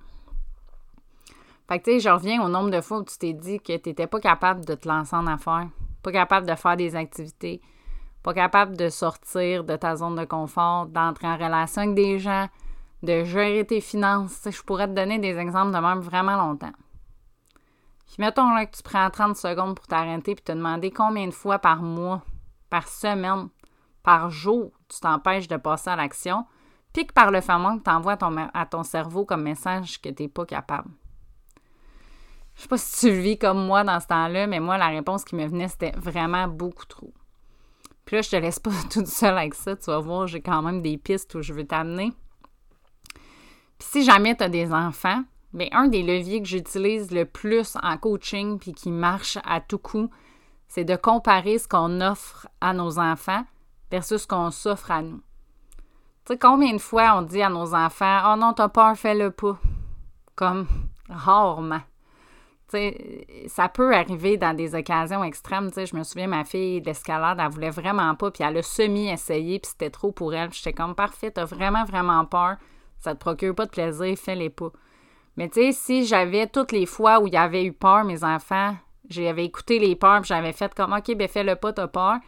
Fait 1.68 1.78
que 1.78 1.84
tu 1.84 1.90
sais, 1.92 2.00
je 2.00 2.08
reviens 2.08 2.42
au 2.42 2.48
nombre 2.48 2.70
de 2.70 2.80
fois 2.80 2.98
où 2.98 3.04
tu 3.04 3.16
t'es 3.18 3.32
dit 3.32 3.58
que 3.58 3.76
tu 3.76 3.88
n'étais 3.88 4.06
pas 4.06 4.20
capable 4.20 4.64
de 4.64 4.74
te 4.74 4.88
lancer 4.88 5.16
en 5.16 5.26
affaires, 5.26 5.68
pas 6.02 6.12
capable 6.12 6.46
de 6.46 6.54
faire 6.54 6.76
des 6.76 6.96
activités, 6.96 7.60
pas 8.22 8.34
capable 8.34 8.76
de 8.76 8.88
sortir 8.88 9.64
de 9.64 9.76
ta 9.76 9.96
zone 9.96 10.16
de 10.16 10.24
confort, 10.24 10.86
d'entrer 10.86 11.26
en 11.26 11.36
relation 11.36 11.82
avec 11.82 11.94
des 11.94 12.18
gens, 12.18 12.48
de 13.02 13.24
gérer 13.24 13.66
tes 13.66 13.80
finances. 13.80 14.48
je 14.48 14.62
pourrais 14.62 14.86
te 14.86 14.92
donner 14.92 15.18
des 15.18 15.38
exemples 15.38 15.72
de 15.72 15.78
même 15.78 16.00
vraiment 16.00 16.36
longtemps. 16.36 16.72
Puis 18.06 18.16
mettons 18.18 18.52
là, 18.54 18.66
que 18.66 18.76
tu 18.76 18.82
prends 18.82 19.08
30 19.08 19.36
secondes 19.36 19.74
pour 19.74 19.86
t'arrêter 19.86 20.34
puis 20.34 20.44
te 20.44 20.52
demander 20.52 20.90
combien 20.90 21.26
de 21.26 21.32
fois 21.32 21.58
par 21.58 21.82
mois, 21.82 22.22
par 22.68 22.86
semaine, 22.86 23.48
par 24.02 24.30
jour, 24.30 24.72
tu 24.88 25.00
t'empêches 25.00 25.48
de 25.48 25.56
passer 25.56 25.90
à 25.90 25.96
l'action, 25.96 26.44
puis 26.92 27.06
que 27.06 27.12
par 27.12 27.30
le 27.30 27.40
fait 27.40 27.52
que 27.52 27.82
tu 27.82 27.90
envoies 27.90 28.18
à 28.52 28.66
ton 28.66 28.82
cerveau 28.82 29.24
comme 29.24 29.42
message 29.42 30.00
que 30.00 30.10
tu 30.10 30.24
n'es 30.24 30.28
pas 30.28 30.44
capable. 30.44 30.90
Je 32.54 32.62
sais 32.62 32.68
pas 32.68 32.78
si 32.78 33.00
tu 33.00 33.12
le 33.14 33.20
vis 33.20 33.38
comme 33.38 33.66
moi 33.66 33.84
dans 33.84 33.98
ce 33.98 34.06
temps-là, 34.06 34.46
mais 34.46 34.60
moi, 34.60 34.78
la 34.78 34.88
réponse 34.88 35.24
qui 35.24 35.34
me 35.34 35.46
venait, 35.46 35.68
c'était 35.68 35.92
vraiment 35.96 36.48
beaucoup 36.48 36.86
trop. 36.86 37.12
Puis 38.04 38.16
là, 38.16 38.22
je 38.22 38.30
te 38.30 38.36
laisse 38.36 38.58
pas 38.58 38.70
toute 38.90 39.06
seule 39.06 39.38
avec 39.38 39.54
ça. 39.54 39.76
Tu 39.76 39.86
vas 39.86 40.00
voir, 40.00 40.26
j'ai 40.26 40.40
quand 40.40 40.62
même 40.62 40.82
des 40.82 40.98
pistes 40.98 41.34
où 41.34 41.42
je 41.42 41.52
veux 41.52 41.66
t'amener. 41.66 42.12
Puis 43.78 43.88
si 43.88 44.04
jamais 44.04 44.36
tu 44.36 44.44
as 44.44 44.48
des 44.48 44.72
enfants, 44.72 45.22
Bien, 45.52 45.68
un 45.72 45.88
des 45.88 46.02
leviers 46.02 46.40
que 46.40 46.48
j'utilise 46.48 47.10
le 47.10 47.26
plus 47.26 47.76
en 47.82 47.98
coaching 47.98 48.58
puis 48.58 48.72
qui 48.72 48.90
marche 48.90 49.36
à 49.44 49.60
tout 49.60 49.78
coup, 49.78 50.08
c'est 50.66 50.84
de 50.84 50.96
comparer 50.96 51.58
ce 51.58 51.68
qu'on 51.68 52.00
offre 52.00 52.48
à 52.62 52.72
nos 52.72 52.98
enfants 52.98 53.44
versus 53.90 54.22
ce 54.22 54.26
qu'on 54.26 54.50
s'offre 54.50 54.90
à 54.90 55.02
nous. 55.02 55.20
Tu 56.24 56.32
sais, 56.32 56.38
combien 56.38 56.72
de 56.72 56.78
fois 56.78 57.18
on 57.18 57.22
dit 57.22 57.42
à 57.42 57.50
nos 57.50 57.74
enfants 57.74 58.32
Oh 58.32 58.36
non, 58.36 58.54
t'as 58.54 58.70
peur, 58.70 58.96
fais-le 58.96 59.30
pas. 59.30 59.58
Comme 60.34 60.66
rarement. 61.10 61.82
Ça 63.46 63.68
peut 63.68 63.94
arriver 63.94 64.36
dans 64.36 64.54
des 64.54 64.74
occasions 64.74 65.24
extrêmes. 65.24 65.70
Je 65.74 65.96
me 65.96 66.02
souviens, 66.04 66.26
ma 66.26 66.44
fille 66.44 66.80
d'escalade, 66.80 67.38
elle 67.40 67.50
voulait 67.50 67.70
vraiment 67.70 68.14
pas, 68.14 68.30
puis 68.30 68.44
elle 68.44 68.56
a 68.58 68.62
semi-essayé, 68.62 69.58
puis 69.58 69.70
c'était 69.70 69.90
trop 69.90 70.12
pour 70.12 70.34
elle. 70.34 70.52
J'étais 70.52 70.72
comme 70.72 70.94
Parfait, 70.94 71.30
t'as 71.30 71.44
vraiment, 71.44 71.84
vraiment 71.84 72.24
peur. 72.24 72.56
Ça 72.98 73.14
te 73.14 73.20
procure 73.20 73.54
pas 73.54 73.66
de 73.66 73.70
plaisir, 73.70 74.16
fais-les 74.16 74.50
pas. 74.50 74.70
Mais 75.36 75.48
tu 75.48 75.72
si 75.72 76.06
j'avais 76.06 76.46
toutes 76.46 76.72
les 76.72 76.86
fois 76.86 77.20
où 77.20 77.26
il 77.26 77.32
y 77.32 77.38
avait 77.38 77.64
eu 77.64 77.72
peur, 77.72 78.04
mes 78.04 78.22
enfants, 78.22 78.76
j'avais 79.08 79.44
écouté 79.44 79.78
les 79.78 79.96
peurs, 79.96 80.20
puis 80.20 80.28
j'avais 80.28 80.52
fait 80.52 80.74
comme 80.74 80.92
OK, 80.92 81.14
ben 81.16 81.28
fais-le 81.28 81.56
pas, 81.56 81.72
t'as 81.72 81.88
peur. 81.88 82.18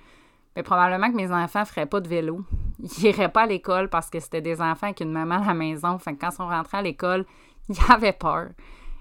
Mais 0.56 0.62
probablement 0.62 1.10
que 1.10 1.16
mes 1.16 1.32
enfants 1.32 1.64
feraient 1.64 1.86
pas 1.86 2.00
de 2.00 2.08
vélo. 2.08 2.44
Ils 2.78 3.04
n'iraient 3.04 3.28
pas 3.28 3.42
à 3.42 3.46
l'école 3.46 3.88
parce 3.88 4.08
que 4.08 4.20
c'était 4.20 4.40
des 4.40 4.60
enfants 4.60 4.86
avec 4.86 5.00
une 5.00 5.12
maman 5.12 5.42
à 5.42 5.48
la 5.48 5.54
maison. 5.54 5.98
Fait 5.98 6.14
que 6.14 6.20
quand 6.20 6.30
ils 6.30 6.36
sont 6.36 6.48
rentrés 6.48 6.78
à 6.78 6.82
l'école, 6.82 7.26
ils 7.68 7.76
avaient 7.88 8.12
peur. 8.12 8.48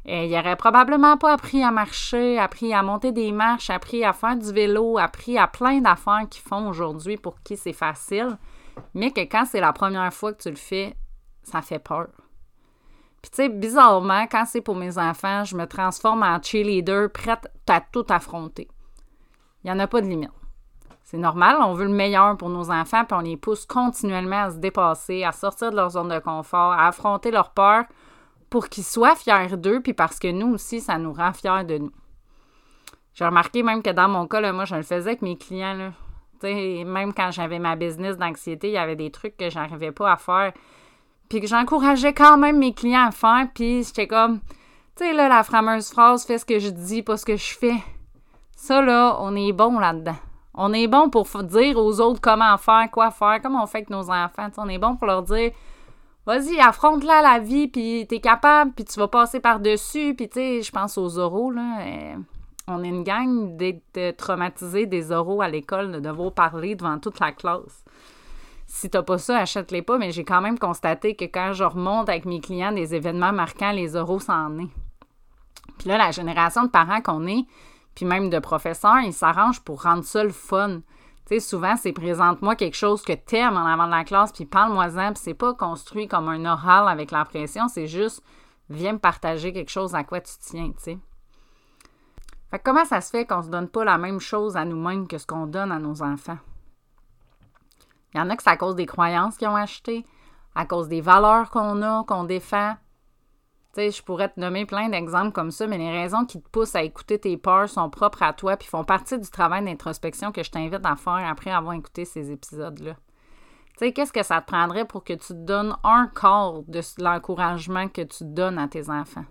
Et 0.06 0.26
ils 0.26 0.32
n'auraient 0.36 0.58
probablement 0.58 1.18
pas 1.18 1.34
appris 1.34 1.64
à 1.64 1.72
marcher, 1.72 2.38
appris 2.38 2.74
à 2.74 2.84
monter 2.84 3.12
des 3.12 3.32
marches, 3.32 3.70
appris 3.70 4.04
à 4.04 4.12
faire 4.12 4.36
du 4.36 4.52
vélo, 4.52 4.98
appris 4.98 5.38
à 5.38 5.48
plein 5.48 5.80
d'affaires 5.80 6.28
qu'ils 6.30 6.44
font 6.44 6.68
aujourd'hui 6.68 7.18
pour 7.18 7.42
qui 7.42 7.56
c'est 7.56 7.74
facile. 7.74 8.38
Mais 8.94 9.12
que 9.12 9.22
quand 9.22 9.46
c'est 9.46 9.62
la 9.62 9.72
première 9.72 10.14
fois 10.14 10.34
que 10.34 10.42
tu 10.42 10.50
le 10.50 10.56
fais, 10.56 10.96
ça 11.44 11.62
fait 11.62 11.80
peur. 11.80 12.08
Puis 13.22 13.32
tu 13.32 13.36
sais, 13.38 13.50
bizarrement, 13.50 14.28
quand 14.30 14.44
c'est 14.46 14.60
pour 14.60 14.76
mes 14.76 14.98
enfants, 14.98 15.46
je 15.46 15.56
me 15.56 15.66
transforme 15.66 16.24
en 16.24 16.42
cheerleader 16.42 17.10
prête 17.10 17.48
à 17.70 17.80
tout 17.80 18.06
affronter. 18.10 18.68
Il 19.64 19.68
n'y 19.68 19.72
en 19.72 19.80
a 19.80 19.88
pas 19.88 20.02
de 20.02 20.08
limite. 20.08 20.32
C'est 21.04 21.18
normal, 21.18 21.58
on 21.62 21.74
veut 21.74 21.86
le 21.86 21.94
meilleur 21.94 22.36
pour 22.36 22.50
nos 22.50 22.72
enfants, 22.72 23.06
puis 23.06 23.16
on 23.18 23.22
les 23.22 23.38
pousse 23.38 23.66
continuellement 23.66 24.44
à 24.44 24.52
se 24.52 24.58
dépasser, 24.58 25.24
à 25.24 25.32
sortir 25.32 25.72
de 25.72 25.76
leur 25.76 25.92
zone 25.92 26.10
de 26.10 26.20
confort, 26.20 26.74
à 26.74 26.88
affronter 26.88 27.32
leur 27.32 27.52
peur 27.52 27.86
pour 28.54 28.70
qu'ils 28.70 28.84
soient 28.84 29.16
fiers 29.16 29.58
d'eux, 29.58 29.82
puis 29.82 29.96
parce 29.96 30.20
que 30.20 30.32
nous 30.32 30.54
aussi, 30.54 30.80
ça 30.80 31.00
nous 31.00 31.12
rend 31.12 31.34
fiers 31.34 31.64
de 31.64 31.80
nous. 31.80 31.92
J'ai 33.16 33.26
remarqué 33.26 33.64
même 33.64 33.82
que 33.82 33.90
dans 33.90 34.08
mon 34.08 34.28
cas, 34.28 34.54
moi, 34.54 34.66
je 34.66 34.76
le 34.76 34.84
faisais 34.84 35.10
avec 35.10 35.24
mes 35.24 35.40
clients. 35.40 35.74
Là. 35.74 35.92
même 36.44 37.16
quand 37.16 37.32
j'avais 37.32 37.58
ma 37.58 37.76
business 37.76 38.16
d'anxiété, 38.16 38.68
il 38.68 38.74
y 38.74 38.78
avait 38.78 38.96
des 38.96 39.10
trucs 39.10 39.38
que 39.38 39.50
j'arrivais 39.50 39.92
pas 39.92 40.12
à 40.12 40.18
faire. 40.18 40.54
Puis 41.30 41.42
que 41.42 41.48
j'encourageais 41.48 42.14
quand 42.14 42.38
même 42.38 42.60
mes 42.60 42.76
clients 42.76 43.08
à 43.08 43.12
faire. 43.12 43.48
Puis 43.56 43.86
j'étais 43.86 44.06
comme, 44.06 44.40
tu 44.96 45.04
sais, 45.04 45.14
là, 45.14 45.30
la 45.30 45.42
fameuse 45.42 45.90
phrase, 45.90 46.24
fais 46.24 46.38
ce 46.38 46.46
que 46.46 46.60
je 46.60 46.70
dis, 46.70 47.02
pas 47.02 47.18
ce 47.18 47.26
que 47.26 47.38
je 47.38 47.58
fais. 47.58 47.82
Ça, 48.56 48.84
là, 48.84 49.18
on 49.20 49.36
est 49.36 49.52
bon 49.52 49.80
là-dedans. 49.80 50.18
On 50.54 50.74
est 50.74 50.88
bon 50.88 51.10
pour 51.10 51.26
dire 51.42 51.80
aux 51.80 52.00
autres 52.00 52.22
comment 52.22 52.56
faire, 52.60 52.88
quoi 52.92 53.10
faire, 53.10 53.42
comme 53.42 53.56
on 53.56 53.66
fait 53.66 53.80
avec 53.80 53.90
nos 53.90 54.12
enfants. 54.12 54.50
on 54.58 54.70
est 54.70 54.78
bon 54.78 54.96
pour 54.96 55.08
leur 55.08 55.24
dire 55.24 55.54
vas-y, 56.26 56.60
affronte-la 56.60 57.22
la 57.22 57.40
vie, 57.40 57.68
puis 57.68 58.06
t'es 58.08 58.20
capable, 58.20 58.74
puis 58.74 58.86
tu 58.86 59.00
vas 59.00 59.08
passer 59.08 59.40
par-dessus. 59.40 60.16
Puis 60.16 60.30
tu 60.30 60.40
sais, 60.40 60.62
je 60.62 60.72
pense 60.72 60.98
aux 60.98 61.18
oraux, 61.18 61.52
là. 61.52 61.82
Euh, 61.82 62.16
on 62.68 62.84
est 62.84 62.90
une 62.90 63.04
gang 63.04 63.58
d'être 63.58 64.16
traumatisés 64.16 64.86
des 64.86 65.12
oraux 65.12 65.42
à 65.42 65.50
l'école, 65.50 65.92
de 65.92 66.00
devoir 66.00 66.32
parler 66.32 66.76
devant 66.76 66.98
toute 66.98 67.20
la 67.20 67.34
classe. 67.34 67.84
Si 68.66 68.90
t'as 68.90 69.04
pas 69.04 69.18
ça, 69.18 69.40
achète-les 69.40 69.82
pas, 69.82 69.98
mais 69.98 70.12
j'ai 70.12 70.24
quand 70.24 70.42
même 70.42 70.58
constaté 70.58 71.16
que 71.16 71.26
quand 71.26 71.52
je 71.54 71.66
remonte 71.66 72.08
avec 72.08 72.26
mes 72.26 72.40
clients 72.40 72.72
des 72.72 72.96
événements 72.96 73.34
marquants, 73.34 73.72
les 73.72 73.96
oraux 73.96 74.20
s'en 74.20 74.58
est. 74.60 74.70
Puis 75.78 75.90
là, 75.90 75.98
la 75.98 76.12
génération 76.12 76.64
de 76.64 76.70
parents 76.70 77.02
qu'on 77.02 77.28
est, 77.28 77.46
puis 77.96 78.06
même 78.06 78.30
de 78.30 78.40
professeurs, 78.40 79.02
ils 79.02 79.14
s'arrangent 79.14 79.62
pour 79.62 79.84
rendre 79.84 80.04
ça 80.06 80.24
le 80.24 80.32
fun. 80.32 80.82
Tu 81.26 81.40
souvent, 81.40 81.76
c'est 81.78 81.94
présente-moi 81.94 82.56
quelque 82.56 82.76
chose 82.76 83.02
que 83.02 83.14
t'aimes 83.14 83.56
en 83.56 83.66
avant 83.66 83.86
de 83.86 83.92
la 83.92 84.04
classe, 84.04 84.32
puis 84.32 84.46
parle-moi-en, 84.46 85.14
puis 85.14 85.22
c'est 85.24 85.34
pas 85.34 85.54
construit 85.54 86.08
comme 86.08 86.28
un 86.28 86.46
oral 86.46 86.88
avec 86.90 87.12
la 87.12 87.24
pression, 87.24 87.68
c'est 87.70 87.88
juste 87.88 88.22
viens 88.70 88.94
me 88.94 89.00
partager 89.00 89.54
quelque 89.54 89.72
chose 89.72 89.96
à 89.96 90.04
quoi 90.04 90.22
tu 90.22 90.34
tiens, 90.40 90.72
tu 90.72 90.84
sais. 90.84 90.98
Fait 92.52 92.60
que 92.60 92.64
comment 92.64 92.86
ça 92.86 93.02
se 93.02 93.10
fait 93.10 93.26
qu'on 93.26 93.42
se 93.42 93.50
donne 93.50 93.68
pas 93.68 93.84
la 93.84 93.98
même 93.98 94.20
chose 94.20 94.58
à 94.58 94.66
nous-mêmes 94.66 95.08
que 95.08 95.18
ce 95.18 95.26
qu'on 95.26 95.48
donne 95.48 95.72
à 95.72 95.80
nos 95.80 96.04
enfants? 96.04 96.38
Il 98.14 98.20
y 98.20 98.22
en 98.22 98.30
a 98.30 98.36
que 98.36 98.44
c'est 98.44 98.50
à 98.50 98.58
cause 98.58 98.76
des 98.76 98.86
croyances 98.86 99.38
qu'ils 99.38 99.48
ont 99.48 99.56
achetées, 99.56 100.06
à 100.54 100.66
cause 100.66 100.88
des 100.88 101.02
valeurs 101.02 101.50
qu'on 101.50 101.82
a, 101.82 102.04
qu'on 102.04 102.26
défend, 102.26 102.76
je 103.76 104.04
pourrais 104.04 104.30
te 104.30 104.40
nommer 104.40 104.66
plein 104.66 104.90
d'exemples 104.90 105.32
comme 105.32 105.52
ça, 105.52 105.66
mais 105.68 105.78
les 105.78 105.92
raisons 105.92 106.26
qui 106.26 106.40
te 106.42 106.48
poussent 106.50 106.76
à 106.76 106.84
écouter 106.84 107.18
tes 107.20 107.38
peurs 107.38 107.70
sont 107.70 107.90
propres 107.90 108.22
à 108.22 108.34
toi 108.34 108.56
puis 108.56 108.68
font 108.68 108.84
partie 108.84 109.18
du 109.18 109.30
travail 109.30 109.66
d'introspection 109.66 110.32
que 110.32 110.44
je 110.44 110.52
t'invite 110.52 110.86
à 110.86 110.96
faire 110.96 111.28
après 111.28 111.52
avoir 111.52 111.74
écouté 111.74 112.06
ces 112.06 112.32
épisodes-là. 112.32 112.96
Qu'est-ce 113.80 114.14
que 114.14 114.24
ça 114.24 114.40
te 114.42 114.46
prendrait 114.48 114.86
pour 114.86 115.04
que 115.04 115.14
tu 115.14 115.28
te 115.28 115.34
donnes 115.34 115.76
un 115.84 116.08
quart 116.08 116.62
de 116.68 116.82
l'encouragement 117.00 117.88
que 117.90 118.04
tu 118.04 118.24
donnes 118.24 118.60
à 118.60 118.68
tes 118.68 118.90
enfants? 118.90 119.26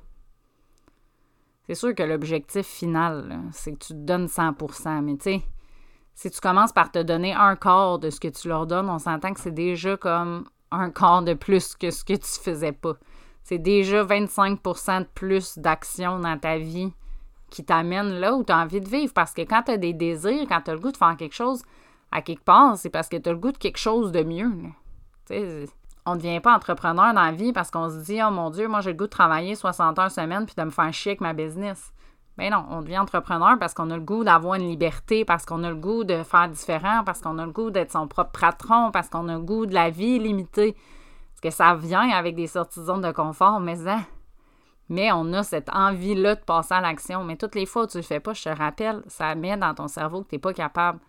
C'est 1.67 1.77
sûr 1.77 1.95
que 1.95 2.03
l'objectif 2.03 2.67
final, 2.67 3.41
c'est 3.53 3.73
que 3.73 3.79
tu 3.79 3.93
te 3.95 3.99
donnes 3.99 4.27
100% 4.27 5.01
mais 5.03 5.17
tu 5.17 5.39
si 6.15 6.31
tu 6.31 6.41
commences 6.41 6.73
par 6.73 6.91
te 6.91 6.99
donner 6.99 7.33
un 7.33 7.57
quart 7.57 7.99
de 7.99 8.11
ce 8.11 8.21
que 8.21 8.29
tu 8.29 8.49
leur 8.49 8.67
donnes, 8.67 8.91
on 8.91 8.99
s'entend 8.99 9.33
que 9.33 9.41
c'est 9.41 9.55
déjà 9.55 9.97
comme 9.97 10.47
un 10.71 10.91
quart 10.91 11.23
de 11.23 11.33
plus 11.33 11.75
que 11.75 11.91
ce 11.91 12.05
que 12.05 12.15
tu 12.15 12.41
faisais 12.43 12.73
pas 12.73 12.95
c'est 13.43 13.59
déjà 13.59 14.05
25% 14.05 15.01
de 15.01 15.07
plus 15.15 15.59
d'action 15.59 16.19
dans 16.19 16.39
ta 16.39 16.59
vie 16.59 16.93
qui 17.51 17.65
t'amène 17.65 18.19
là 18.19 18.35
où 18.35 18.45
tu 18.45 18.53
as 18.53 18.59
envie 18.59 18.81
de 18.81 18.89
vivre. 18.89 19.13
Parce 19.13 19.33
que 19.33 19.43
quand 19.43 19.63
tu 19.65 19.73
as 19.73 19.77
des 19.77 19.93
désirs, 19.93 20.47
quand 20.49 20.63
tu 20.63 20.71
as 20.71 20.75
le 20.75 20.81
goût 20.81 20.93
de 20.93 20.97
faire 20.97 21.17
quelque 21.17 21.35
chose 21.35 21.63
à 22.11 22.23
quelque 22.23 22.45
part, 22.45 22.77
c'est 22.77 22.91
parce 22.91 23.09
que 23.09 23.17
tu 23.17 23.29
as 23.29 23.33
le 23.33 23.39
goût 23.39 23.53
de 23.53 23.59
quelque 23.59 23.79
chose 23.79 24.13
de 24.13 24.23
mieux. 24.23 24.51
On 26.05 26.15
ne 26.15 26.17
devient 26.17 26.41
pas 26.41 26.55
entrepreneur 26.55 27.15
dans 27.15 27.23
la 27.23 27.33
vie 27.33 27.53
parce 27.53 27.71
qu'on 27.71 27.89
se 27.89 28.05
dit 28.05 28.21
Oh 28.27 28.31
mon 28.31 28.51
Dieu, 28.51 28.69
moi 28.69 28.81
j'ai 28.81 28.91
le 28.91 28.97
goût 28.97 29.05
de 29.05 29.11
travailler 29.11 29.55
60 29.55 29.99
heures 29.99 30.11
semaine 30.11 30.47
puis 30.47 30.55
de 30.57 30.63
me 30.63 30.71
faire 30.71 30.93
chier 30.93 31.13
avec 31.13 31.21
ma 31.21 31.33
business. 31.33 31.93
Mais 32.39 32.49
non, 32.49 32.65
on 32.71 32.81
devient 32.81 32.99
entrepreneur 32.99 33.59
parce 33.59 33.75
qu'on 33.75 33.91
a 33.91 33.97
le 33.97 34.03
goût 34.03 34.25
d'avoir 34.25 34.55
une 34.55 34.67
liberté, 34.67 35.25
parce 35.25 35.45
qu'on 35.45 35.63
a 35.65 35.69
le 35.69 35.77
goût 35.77 36.03
de 36.05 36.23
faire 36.23 36.49
différent, 36.49 37.05
parce 37.05 37.21
qu'on 37.21 37.39
a 37.39 37.45
le 37.45 37.53
goût 37.53 37.71
d'être 37.71 37.93
son 37.93 38.09
propre 38.09 38.41
patron, 38.41 38.91
parce 38.91 39.11
qu'on 39.11 39.29
a 39.29 39.35
le 39.35 39.43
goût 39.43 39.67
de 39.67 39.75
la 39.75 39.91
vie 39.91 40.19
limitée 40.19 40.75
que 41.43 41.51
ça 41.51 41.75
vient 41.75 42.09
avec 42.11 42.37
des 42.37 42.47
sorties 42.47 42.81
de 42.81 42.85
zone 42.85 43.03
de 43.03 43.11
confort, 43.11 43.61
mais 43.61 43.87
hein, 43.89 44.05
mais 44.89 45.11
on 45.11 45.33
a 45.33 45.43
cette 45.43 45.71
envie-là 45.71 46.37
de 46.37 46.41
passer 46.41 46.75
à 46.75 46.81
l'action. 46.81 47.25
Mais 47.25 47.37
toutes 47.37 47.55
les 47.55 47.67
fois 47.67 47.85
où 47.85 47.87
tu 47.87 47.97
le 47.97 48.03
fais 48.03 48.21
pas, 48.21 48.35
je 48.35 48.45
te 48.45 48.49
rappelle, 48.49 49.03
ça 49.07 49.35
met 49.35 49.57
dans 49.57 49.75
ton 49.75 49.89
cerveau 49.89 50.23
que 50.23 50.29
tu 50.29 50.35
n'es 50.37 50.41
pas 50.41 50.53
capable. 50.53 51.01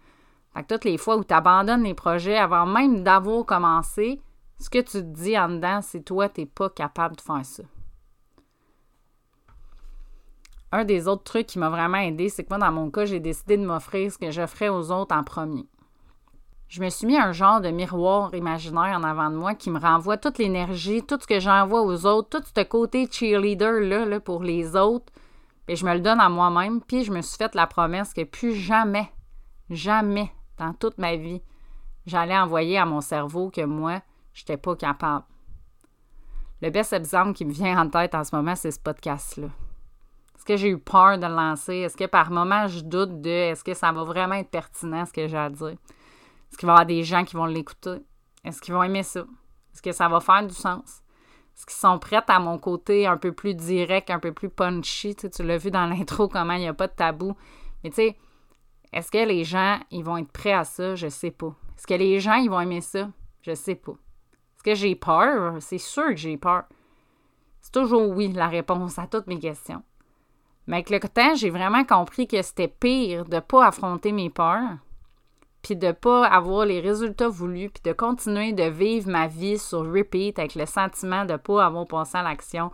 Fait 0.54 0.64
toutes 0.64 0.86
les 0.86 0.98
fois 0.98 1.18
où 1.18 1.24
tu 1.24 1.34
abandonnes 1.34 1.84
les 1.84 1.94
projets 1.94 2.38
avant 2.38 2.66
même 2.66 3.04
d'avoir 3.04 3.46
commencé, 3.46 4.22
ce 4.60 4.70
que 4.70 4.80
tu 4.80 4.92
te 4.92 4.98
dis 5.00 5.38
en 5.38 5.50
dedans, 5.50 5.82
c'est 5.82 6.02
toi, 6.02 6.30
tu 6.30 6.42
n'es 6.42 6.48
pas 6.48 6.70
capable 6.70 7.16
de 7.16 7.22
faire 7.22 7.46
ça. 7.46 7.64
Un 10.72 10.86
des 10.86 11.08
autres 11.08 11.24
trucs 11.24 11.48
qui 11.48 11.60
m'a 11.60 11.70
vraiment 11.70 11.98
aidé, 11.98 12.30
c'est 12.30 12.44
que 12.44 12.50
moi, 12.50 12.58
dans 12.58 12.72
mon 12.72 12.90
cas, 12.90 13.06
j'ai 13.06 13.20
décidé 13.20 13.58
de 13.58 13.66
m'offrir 13.66 14.12
ce 14.12 14.18
que 14.18 14.32
je 14.32 14.48
ferais 14.48 14.70
aux 14.70 14.92
autres 14.92 15.16
en 15.16 15.24
premier 15.24 15.68
je 16.74 16.82
me 16.82 16.90
suis 16.90 17.06
mis 17.06 17.20
un 17.20 17.34
genre 17.34 17.62
de 17.62 17.70
miroir 17.70 18.34
imaginaire 18.34 18.98
en 18.98 19.04
avant 19.04 19.30
de 19.30 19.36
moi 19.36 19.54
qui 19.54 19.70
me 19.70 19.78
renvoie 19.78 20.18
toute 20.18 20.40
l'énergie, 20.40 21.04
tout 21.04 21.20
ce 21.22 21.28
que 21.28 21.40
j'envoie 21.40 21.84
aux 21.84 22.08
autres, 22.08 22.40
tout 22.40 22.44
ce 22.44 22.64
côté 22.64 23.08
cheerleader-là 23.12 24.06
là, 24.06 24.20
pour 24.20 24.42
les 24.42 24.76
autres. 24.76 25.14
Puis 25.68 25.76
je 25.76 25.86
me 25.86 25.94
le 25.94 26.00
donne 26.00 26.20
à 26.20 26.30
moi-même. 26.30 26.82
Puis 26.82 27.04
je 27.04 27.12
me 27.12 27.22
suis 27.22 27.38
fait 27.38 27.54
la 27.54 27.68
promesse 27.68 28.12
que 28.12 28.24
plus 28.24 28.56
jamais, 28.56 29.08
jamais 29.70 30.32
dans 30.58 30.74
toute 30.74 30.98
ma 30.98 31.16
vie, 31.16 31.44
j'allais 32.08 32.36
envoyer 32.36 32.80
à 32.80 32.88
mon 32.88 33.02
cerveau 33.02 33.52
que 33.52 33.64
moi, 33.64 34.02
je 34.34 34.42
n'étais 34.42 34.58
pas 34.58 34.76
capable. 34.76 35.26
Le 36.64 36.72
best 36.72 36.92
exemple 36.92 37.34
qui 37.34 37.46
me 37.46 37.54
vient 37.54 37.80
en 37.80 37.88
tête 37.88 38.16
en 38.16 38.24
ce 38.24 38.36
moment, 38.36 38.56
c'est 38.56 38.72
ce 38.72 38.80
podcast-là. 38.80 39.50
Est-ce 40.36 40.46
que 40.46 40.58
j'ai 40.58 40.70
eu 40.70 40.80
peur 40.80 41.20
de 41.20 41.28
le 41.28 41.36
lancer? 41.36 41.76
Est-ce 41.76 41.96
que 41.96 42.06
par 42.06 42.32
moment, 42.32 42.68
je 42.68 42.80
doute 42.80 43.22
de 43.22 43.30
est-ce 43.30 43.64
que 43.64 43.76
ça 43.76 43.92
va 43.92 44.04
vraiment 44.04 44.34
être 44.34 44.50
pertinent 44.50 45.06
ce 45.06 45.14
que 45.14 45.28
j'ai 45.28 45.38
à 45.38 45.52
dire? 45.52 45.76
Est-ce 46.54 46.60
qu'il 46.60 46.68
va 46.68 46.74
y 46.74 46.76
avoir 46.76 46.86
des 46.86 47.04
gens 47.04 47.26
qui 47.26 47.36
vont 47.36 47.48
l'écouter? 47.48 47.98
Est-ce 48.44 48.62
qu'ils 48.62 48.76
vont 48.76 48.84
aimer 48.84 49.02
ça? 49.02 49.22
Est-ce 49.74 49.82
que 49.82 49.92
ça 49.92 50.08
va 50.08 50.20
faire 50.20 50.46
du 50.46 50.54
sens? 50.54 51.02
Est-ce 51.56 51.66
qu'ils 51.66 51.80
sont 51.80 51.98
prêts 51.98 52.22
à 52.28 52.40
mon 52.40 52.60
côté 52.60 53.08
un 53.08 53.18
peu 53.18 53.32
plus 53.32 53.56
direct, 53.56 54.12
un 54.12 54.20
peu 54.20 54.32
plus 54.34 54.50
punchy? 54.50 55.16
Tu, 55.16 55.42
l'as 55.42 55.58
vu 55.58 55.72
dans 55.72 55.88
l'intro, 55.90 56.28
comment 56.28 56.54
il 56.54 56.60
n'y 56.60 56.68
a 56.68 56.74
pas 56.76 56.86
de 56.86 56.94
tabou. 56.94 57.36
Mais 57.84 57.90
tu 57.90 57.96
sais, 57.96 58.18
est-ce 58.92 59.10
que 59.10 59.26
les 59.26 59.44
gens, 59.44 59.80
ils 59.90 60.04
vont 60.04 60.18
être 60.18 60.32
prêts 60.32 60.54
à 60.54 60.64
ça? 60.64 60.94
Je 60.94 61.08
sais 61.08 61.32
pas. 61.32 61.56
Est-ce 61.76 61.88
que 61.88 61.96
les 61.96 62.20
gens, 62.20 62.36
ils 62.36 62.52
vont 62.52 62.60
aimer 62.60 62.82
ça? 62.82 63.10
Je 63.42 63.56
sais 63.56 63.74
pas. 63.74 63.94
Est-ce 63.94 64.64
que 64.64 64.76
j'ai 64.76 64.94
peur? 64.94 65.56
C'est 65.60 65.80
sûr 65.80 66.10
que 66.10 66.18
j'ai 66.18 66.38
peur. 66.38 66.66
C'est 67.62 67.72
toujours 67.72 68.08
oui, 68.10 68.32
la 68.32 68.48
réponse 68.48 69.00
à 69.00 69.08
toutes 69.08 69.26
mes 69.26 69.40
questions. 69.40 69.82
Mais 70.68 70.76
avec 70.76 70.92
le 70.92 71.00
temps, 71.00 71.34
j'ai 71.34 71.50
vraiment 71.50 71.84
compris 71.84 72.28
que 72.28 72.44
c'était 72.44 72.68
pire 72.68 73.26
de 73.26 73.38
ne 73.38 73.40
pas 73.42 73.66
affronter 73.66 74.12
mes 74.12 74.30
peurs 74.30 74.78
puis 75.64 75.78
de 75.78 75.94
pas 75.94 76.28
avoir 76.28 76.66
les 76.66 76.82
résultats 76.82 77.30
voulus, 77.30 77.70
puis 77.70 77.82
de 77.84 77.94
continuer 77.94 78.52
de 78.52 78.64
vivre 78.64 79.10
ma 79.10 79.28
vie 79.28 79.58
sur 79.58 79.80
repeat 79.80 80.38
avec 80.38 80.56
le 80.56 80.66
sentiment 80.66 81.26
de 81.26 81.38
pas 81.38 81.66
avoir 81.66 81.88
pensé 81.88 82.18
à 82.18 82.22
l'action, 82.22 82.70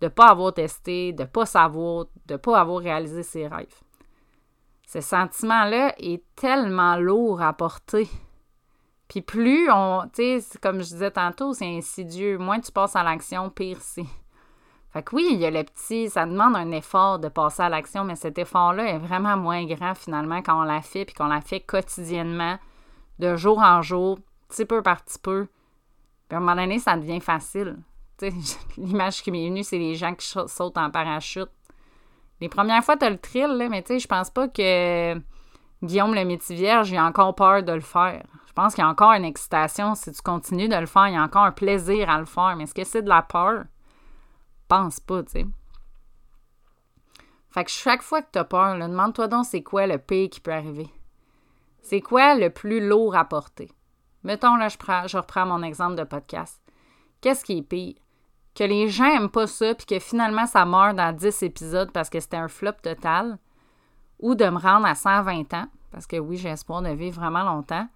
de 0.00 0.08
pas 0.08 0.30
avoir 0.30 0.54
testé, 0.54 1.12
de 1.12 1.24
pas 1.24 1.44
savoir, 1.44 2.06
de 2.26 2.36
pas 2.36 2.58
avoir 2.58 2.78
réalisé 2.78 3.22
ses 3.22 3.46
rêves. 3.46 3.80
Ce 4.88 5.02
sentiment-là 5.02 5.94
est 5.98 6.24
tellement 6.34 6.96
lourd 6.96 7.42
à 7.42 7.52
porter. 7.52 8.08
Puis 9.08 9.20
plus 9.20 9.70
on, 9.70 10.08
tu 10.12 10.40
sais, 10.40 10.58
comme 10.58 10.78
je 10.78 10.88
disais 10.88 11.10
tantôt, 11.10 11.52
c'est 11.52 11.66
insidieux. 11.66 12.38
Moins 12.38 12.60
tu 12.60 12.72
passes 12.72 12.96
à 12.96 13.02
l'action, 13.02 13.50
pire 13.50 13.78
c'est. 13.80 14.06
Fait 14.92 15.02
que 15.02 15.16
oui, 15.16 15.26
il 15.32 15.38
y 15.38 15.46
a 15.46 15.50
le 15.50 15.64
petit, 15.64 16.10
ça 16.10 16.26
demande 16.26 16.54
un 16.54 16.70
effort 16.70 17.18
de 17.18 17.28
passer 17.28 17.62
à 17.62 17.68
l'action, 17.70 18.04
mais 18.04 18.14
cet 18.14 18.36
effort-là 18.38 18.84
est 18.84 18.98
vraiment 18.98 19.38
moins 19.38 19.64
grand 19.64 19.94
finalement 19.94 20.42
quand 20.42 20.60
on 20.60 20.64
l'a 20.64 20.82
fait, 20.82 21.06
puis 21.06 21.14
qu'on 21.14 21.28
l'a 21.28 21.40
fait 21.40 21.60
quotidiennement, 21.60 22.58
de 23.18 23.36
jour 23.36 23.58
en 23.58 23.80
jour, 23.80 24.18
petit 24.48 24.66
peu 24.66 24.82
par 24.82 25.02
petit 25.02 25.18
peu. 25.18 25.46
Puis 26.28 26.34
à 26.34 26.36
un 26.36 26.40
moment 26.40 26.56
donné, 26.56 26.78
ça 26.78 26.96
devient 26.96 27.20
facile. 27.20 27.78
L'image 28.76 29.22
qui 29.22 29.30
m'est 29.30 29.48
venue, 29.48 29.64
c'est 29.64 29.78
les 29.78 29.94
gens 29.94 30.14
qui 30.14 30.26
sautent 30.26 30.78
en 30.78 30.90
parachute. 30.90 31.50
Les 32.40 32.48
premières 32.48 32.84
fois, 32.84 32.96
tu 32.96 33.06
as 33.06 33.10
le 33.10 33.18
thrill, 33.18 33.68
mais 33.70 33.82
tu 33.82 33.94
sais, 33.94 33.98
je 33.98 34.06
pense 34.06 34.28
pas 34.28 34.48
que 34.48 35.14
Guillaume 35.82 36.14
le 36.14 36.24
métier 36.24 36.54
vierge, 36.54 36.90
il 36.90 36.96
a 36.96 37.04
encore 37.04 37.34
peur 37.34 37.62
de 37.62 37.72
le 37.72 37.80
faire. 37.80 38.22
Je 38.46 38.52
pense 38.52 38.74
qu'il 38.74 38.82
y 38.82 38.86
a 38.86 38.90
encore 38.90 39.12
une 39.12 39.24
excitation 39.24 39.94
si 39.94 40.12
tu 40.12 40.20
continues 40.20 40.68
de 40.68 40.76
le 40.76 40.86
faire, 40.86 41.08
il 41.08 41.14
y 41.14 41.16
a 41.16 41.22
encore 41.22 41.44
un 41.44 41.52
plaisir 41.52 42.10
à 42.10 42.18
le 42.18 42.26
faire. 42.26 42.54
Mais 42.56 42.64
est-ce 42.64 42.74
que 42.74 42.84
c'est 42.84 43.02
de 43.02 43.08
la 43.08 43.22
peur? 43.22 43.64
Pense 44.68 45.00
pas, 45.00 45.22
tu 45.22 45.30
sais. 45.30 45.46
Fait 47.50 47.64
que 47.64 47.70
chaque 47.70 48.02
fois 48.02 48.22
que 48.22 48.30
tu 48.32 48.38
as 48.38 48.44
peur, 48.44 48.78
demande-toi 48.78 49.28
donc 49.28 49.44
c'est 49.44 49.62
quoi 49.62 49.86
le 49.86 49.98
pire 49.98 50.30
qui 50.30 50.40
peut 50.40 50.52
arriver. 50.52 50.88
C'est 51.82 52.00
quoi 52.00 52.34
le 52.34 52.48
plus 52.48 52.86
lourd 52.86 53.14
à 53.14 53.24
porter? 53.24 53.70
Mettons, 54.22 54.56
là, 54.56 54.68
je, 54.68 54.76
je 55.06 55.16
reprends 55.16 55.46
mon 55.46 55.62
exemple 55.62 55.96
de 55.96 56.04
podcast. 56.04 56.62
qu'est-ce 57.20 57.44
qui 57.44 57.58
est 57.58 57.62
pire? 57.62 57.94
Que 58.54 58.64
les 58.64 58.88
gens 58.88 59.06
aiment 59.06 59.30
pas 59.30 59.46
ça, 59.46 59.74
puis 59.74 59.86
que 59.86 59.98
finalement 59.98 60.46
ça 60.46 60.64
meurt 60.64 60.96
dans 60.96 61.14
10 61.14 61.42
épisodes 61.42 61.90
parce 61.90 62.10
que 62.10 62.20
c'était 62.20 62.36
un 62.36 62.48
flop 62.48 62.72
total, 62.82 63.38
ou 64.18 64.34
de 64.34 64.44
me 64.44 64.58
rendre 64.58 64.86
à 64.86 64.94
120 64.94 65.52
ans, 65.54 65.66
parce 65.90 66.06
que 66.06 66.16
oui, 66.16 66.36
j'ai 66.36 66.50
espoir 66.50 66.82
de 66.82 66.90
vivre 66.90 67.20
vraiment 67.20 67.42
longtemps, 67.42 67.88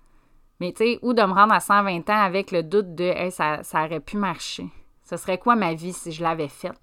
mais 0.60 0.72
tu 0.72 0.84
sais, 0.84 0.98
ou 1.02 1.12
de 1.12 1.22
me 1.22 1.32
rendre 1.32 1.52
à 1.52 1.60
120 1.60 2.08
ans 2.10 2.22
avec 2.22 2.50
le 2.50 2.62
doute 2.62 2.94
de 2.94 3.04
hey, 3.04 3.30
ça, 3.30 3.62
ça 3.62 3.84
aurait 3.84 4.00
pu 4.00 4.16
marcher. 4.16 4.68
Ce 5.06 5.16
serait 5.16 5.38
quoi 5.38 5.54
ma 5.54 5.72
vie 5.72 5.92
si 5.92 6.10
je 6.10 6.22
l'avais 6.22 6.48
faite? 6.48 6.80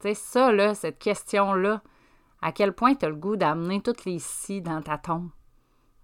Tu 0.00 0.08
sais, 0.08 0.14
ça, 0.14 0.52
là, 0.52 0.74
cette 0.74 0.98
question-là, 0.98 1.80
à 2.42 2.52
quel 2.52 2.74
point 2.74 2.94
tu 2.94 3.06
as 3.06 3.08
le 3.08 3.16
goût 3.16 3.36
d'amener 3.36 3.80
toutes 3.80 4.04
les 4.04 4.18
si 4.18 4.60
dans 4.60 4.82
ta 4.82 4.98
tombe? 4.98 5.30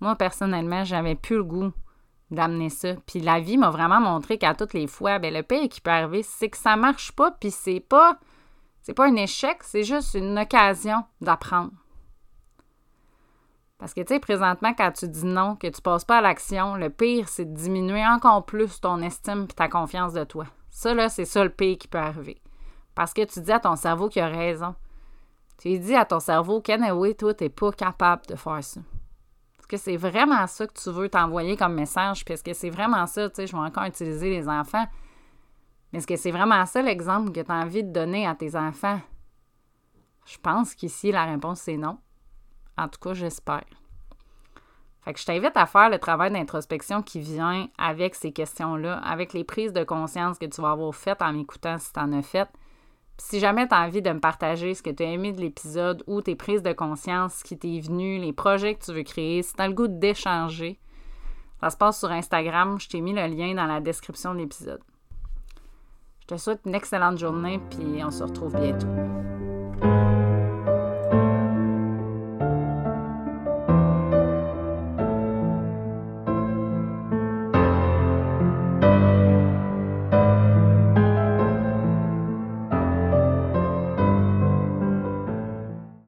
Moi, 0.00 0.16
personnellement, 0.16 0.82
j'avais 0.82 1.14
plus 1.14 1.36
le 1.36 1.44
goût 1.44 1.72
d'amener 2.30 2.70
ça. 2.70 2.94
Puis 3.06 3.20
la 3.20 3.38
vie 3.38 3.58
m'a 3.58 3.68
vraiment 3.68 4.00
montré 4.00 4.38
qu'à 4.38 4.54
toutes 4.54 4.72
les 4.72 4.86
fois, 4.86 5.18
ben, 5.18 5.34
le 5.34 5.42
pire 5.42 5.68
qui 5.68 5.82
peut 5.82 5.90
arriver, 5.90 6.22
c'est 6.22 6.48
que 6.48 6.56
ça 6.56 6.74
marche 6.74 7.12
pas, 7.12 7.32
puis 7.32 7.50
c'est 7.50 7.80
pas, 7.80 8.18
c'est 8.80 8.94
pas 8.94 9.06
un 9.06 9.16
échec, 9.16 9.62
c'est 9.62 9.84
juste 9.84 10.14
une 10.14 10.38
occasion 10.38 11.04
d'apprendre. 11.20 11.72
Parce 13.76 13.92
que, 13.92 14.00
tu 14.00 14.14
sais, 14.14 14.20
présentement, 14.20 14.72
quand 14.72 14.92
tu 14.92 15.06
dis 15.06 15.26
non, 15.26 15.54
que 15.56 15.66
tu 15.66 15.82
passes 15.82 16.06
pas 16.06 16.18
à 16.18 16.22
l'action, 16.22 16.76
le 16.76 16.88
pire, 16.88 17.28
c'est 17.28 17.44
de 17.44 17.54
diminuer 17.54 18.06
encore 18.06 18.46
plus 18.46 18.80
ton 18.80 19.02
estime 19.02 19.44
et 19.50 19.54
ta 19.54 19.68
confiance 19.68 20.14
de 20.14 20.24
toi. 20.24 20.46
Ça, 20.72 20.94
là, 20.94 21.10
c'est 21.10 21.26
ça 21.26 21.44
le 21.44 21.50
pire 21.50 21.76
qui 21.76 21.86
peut 21.86 21.98
arriver. 21.98 22.40
Parce 22.94 23.12
que 23.12 23.22
tu 23.24 23.40
dis 23.42 23.52
à 23.52 23.60
ton 23.60 23.76
cerveau 23.76 24.08
qu'il 24.08 24.22
a 24.22 24.28
raison. 24.28 24.74
Tu 25.58 25.78
dis 25.78 25.94
à 25.94 26.06
ton 26.06 26.18
cerveau 26.18 26.62
qu'anyway, 26.62 27.14
toi, 27.14 27.34
t'es 27.34 27.50
pas 27.50 27.70
capable 27.72 28.24
de 28.26 28.34
faire 28.34 28.64
ça. 28.64 28.80
Est-ce 29.58 29.66
que 29.68 29.76
c'est 29.76 29.98
vraiment 29.98 30.46
ça 30.46 30.66
que 30.66 30.72
tu 30.72 30.90
veux 30.90 31.10
t'envoyer 31.10 31.58
comme 31.58 31.74
message? 31.74 32.24
Puis 32.24 32.34
est-ce 32.34 32.42
que 32.42 32.54
c'est 32.54 32.70
vraiment 32.70 33.06
ça, 33.06 33.28
tu 33.28 33.36
sais, 33.36 33.46
je 33.46 33.52
vais 33.52 33.62
encore 33.62 33.84
utiliser 33.84 34.30
les 34.30 34.48
enfants. 34.48 34.86
Mais 35.92 35.98
est-ce 35.98 36.06
que 36.06 36.16
c'est 36.16 36.30
vraiment 36.30 36.64
ça 36.64 36.80
l'exemple 36.80 37.32
que 37.32 37.40
tu 37.40 37.52
as 37.52 37.54
envie 37.54 37.84
de 37.84 37.92
donner 37.92 38.26
à 38.26 38.34
tes 38.34 38.56
enfants? 38.56 39.00
Je 40.24 40.38
pense 40.38 40.74
qu'ici, 40.74 41.12
la 41.12 41.26
réponse, 41.26 41.60
c'est 41.60 41.76
non. 41.76 41.98
En 42.78 42.88
tout 42.88 42.98
cas, 42.98 43.12
j'espère. 43.12 43.66
Fait 45.04 45.12
que 45.12 45.18
je 45.18 45.26
t'invite 45.26 45.56
à 45.56 45.66
faire 45.66 45.90
le 45.90 45.98
travail 45.98 46.30
d'introspection 46.30 47.02
qui 47.02 47.18
vient 47.18 47.68
avec 47.76 48.14
ces 48.14 48.32
questions-là, 48.32 48.98
avec 48.98 49.32
les 49.32 49.42
prises 49.42 49.72
de 49.72 49.82
conscience 49.82 50.38
que 50.38 50.46
tu 50.46 50.60
vas 50.60 50.70
avoir 50.70 50.94
faites 50.94 51.22
en 51.22 51.32
m'écoutant 51.32 51.78
si 51.78 51.92
tu 51.92 52.00
en 52.00 52.12
as 52.12 52.22
faites. 52.22 52.50
si 53.18 53.40
jamais 53.40 53.68
tu 53.68 53.74
as 53.74 53.82
envie 53.82 54.02
de 54.02 54.10
me 54.10 54.20
partager 54.20 54.74
ce 54.74 54.82
que 54.82 54.90
tu 54.90 55.02
as 55.02 55.10
aimé 55.10 55.32
de 55.32 55.40
l'épisode 55.40 56.02
ou 56.06 56.22
tes 56.22 56.34
prises 56.34 56.62
de 56.62 56.72
conscience 56.72 57.42
qui 57.42 57.58
t'est 57.58 57.80
venu, 57.80 58.18
les 58.18 58.32
projets 58.32 58.74
que 58.74 58.84
tu 58.84 58.92
veux 58.92 59.02
créer, 59.02 59.42
si 59.42 59.54
tu 59.54 59.62
as 59.62 59.68
le 59.68 59.74
goût 59.74 59.88
d'échanger, 59.88 60.80
ça 61.60 61.70
se 61.70 61.76
passe 61.76 61.98
sur 61.98 62.10
Instagram. 62.10 62.80
Je 62.80 62.88
t'ai 62.88 63.00
mis 63.00 63.12
le 63.12 63.26
lien 63.26 63.54
dans 63.54 63.66
la 63.66 63.80
description 63.80 64.34
de 64.34 64.38
l'épisode. 64.38 64.82
Je 66.22 66.26
te 66.26 66.36
souhaite 66.36 66.60
une 66.66 66.74
excellente 66.74 67.18
journée, 67.18 67.60
puis 67.70 68.02
on 68.04 68.10
se 68.10 68.22
retrouve 68.22 68.54
bientôt. 68.58 69.31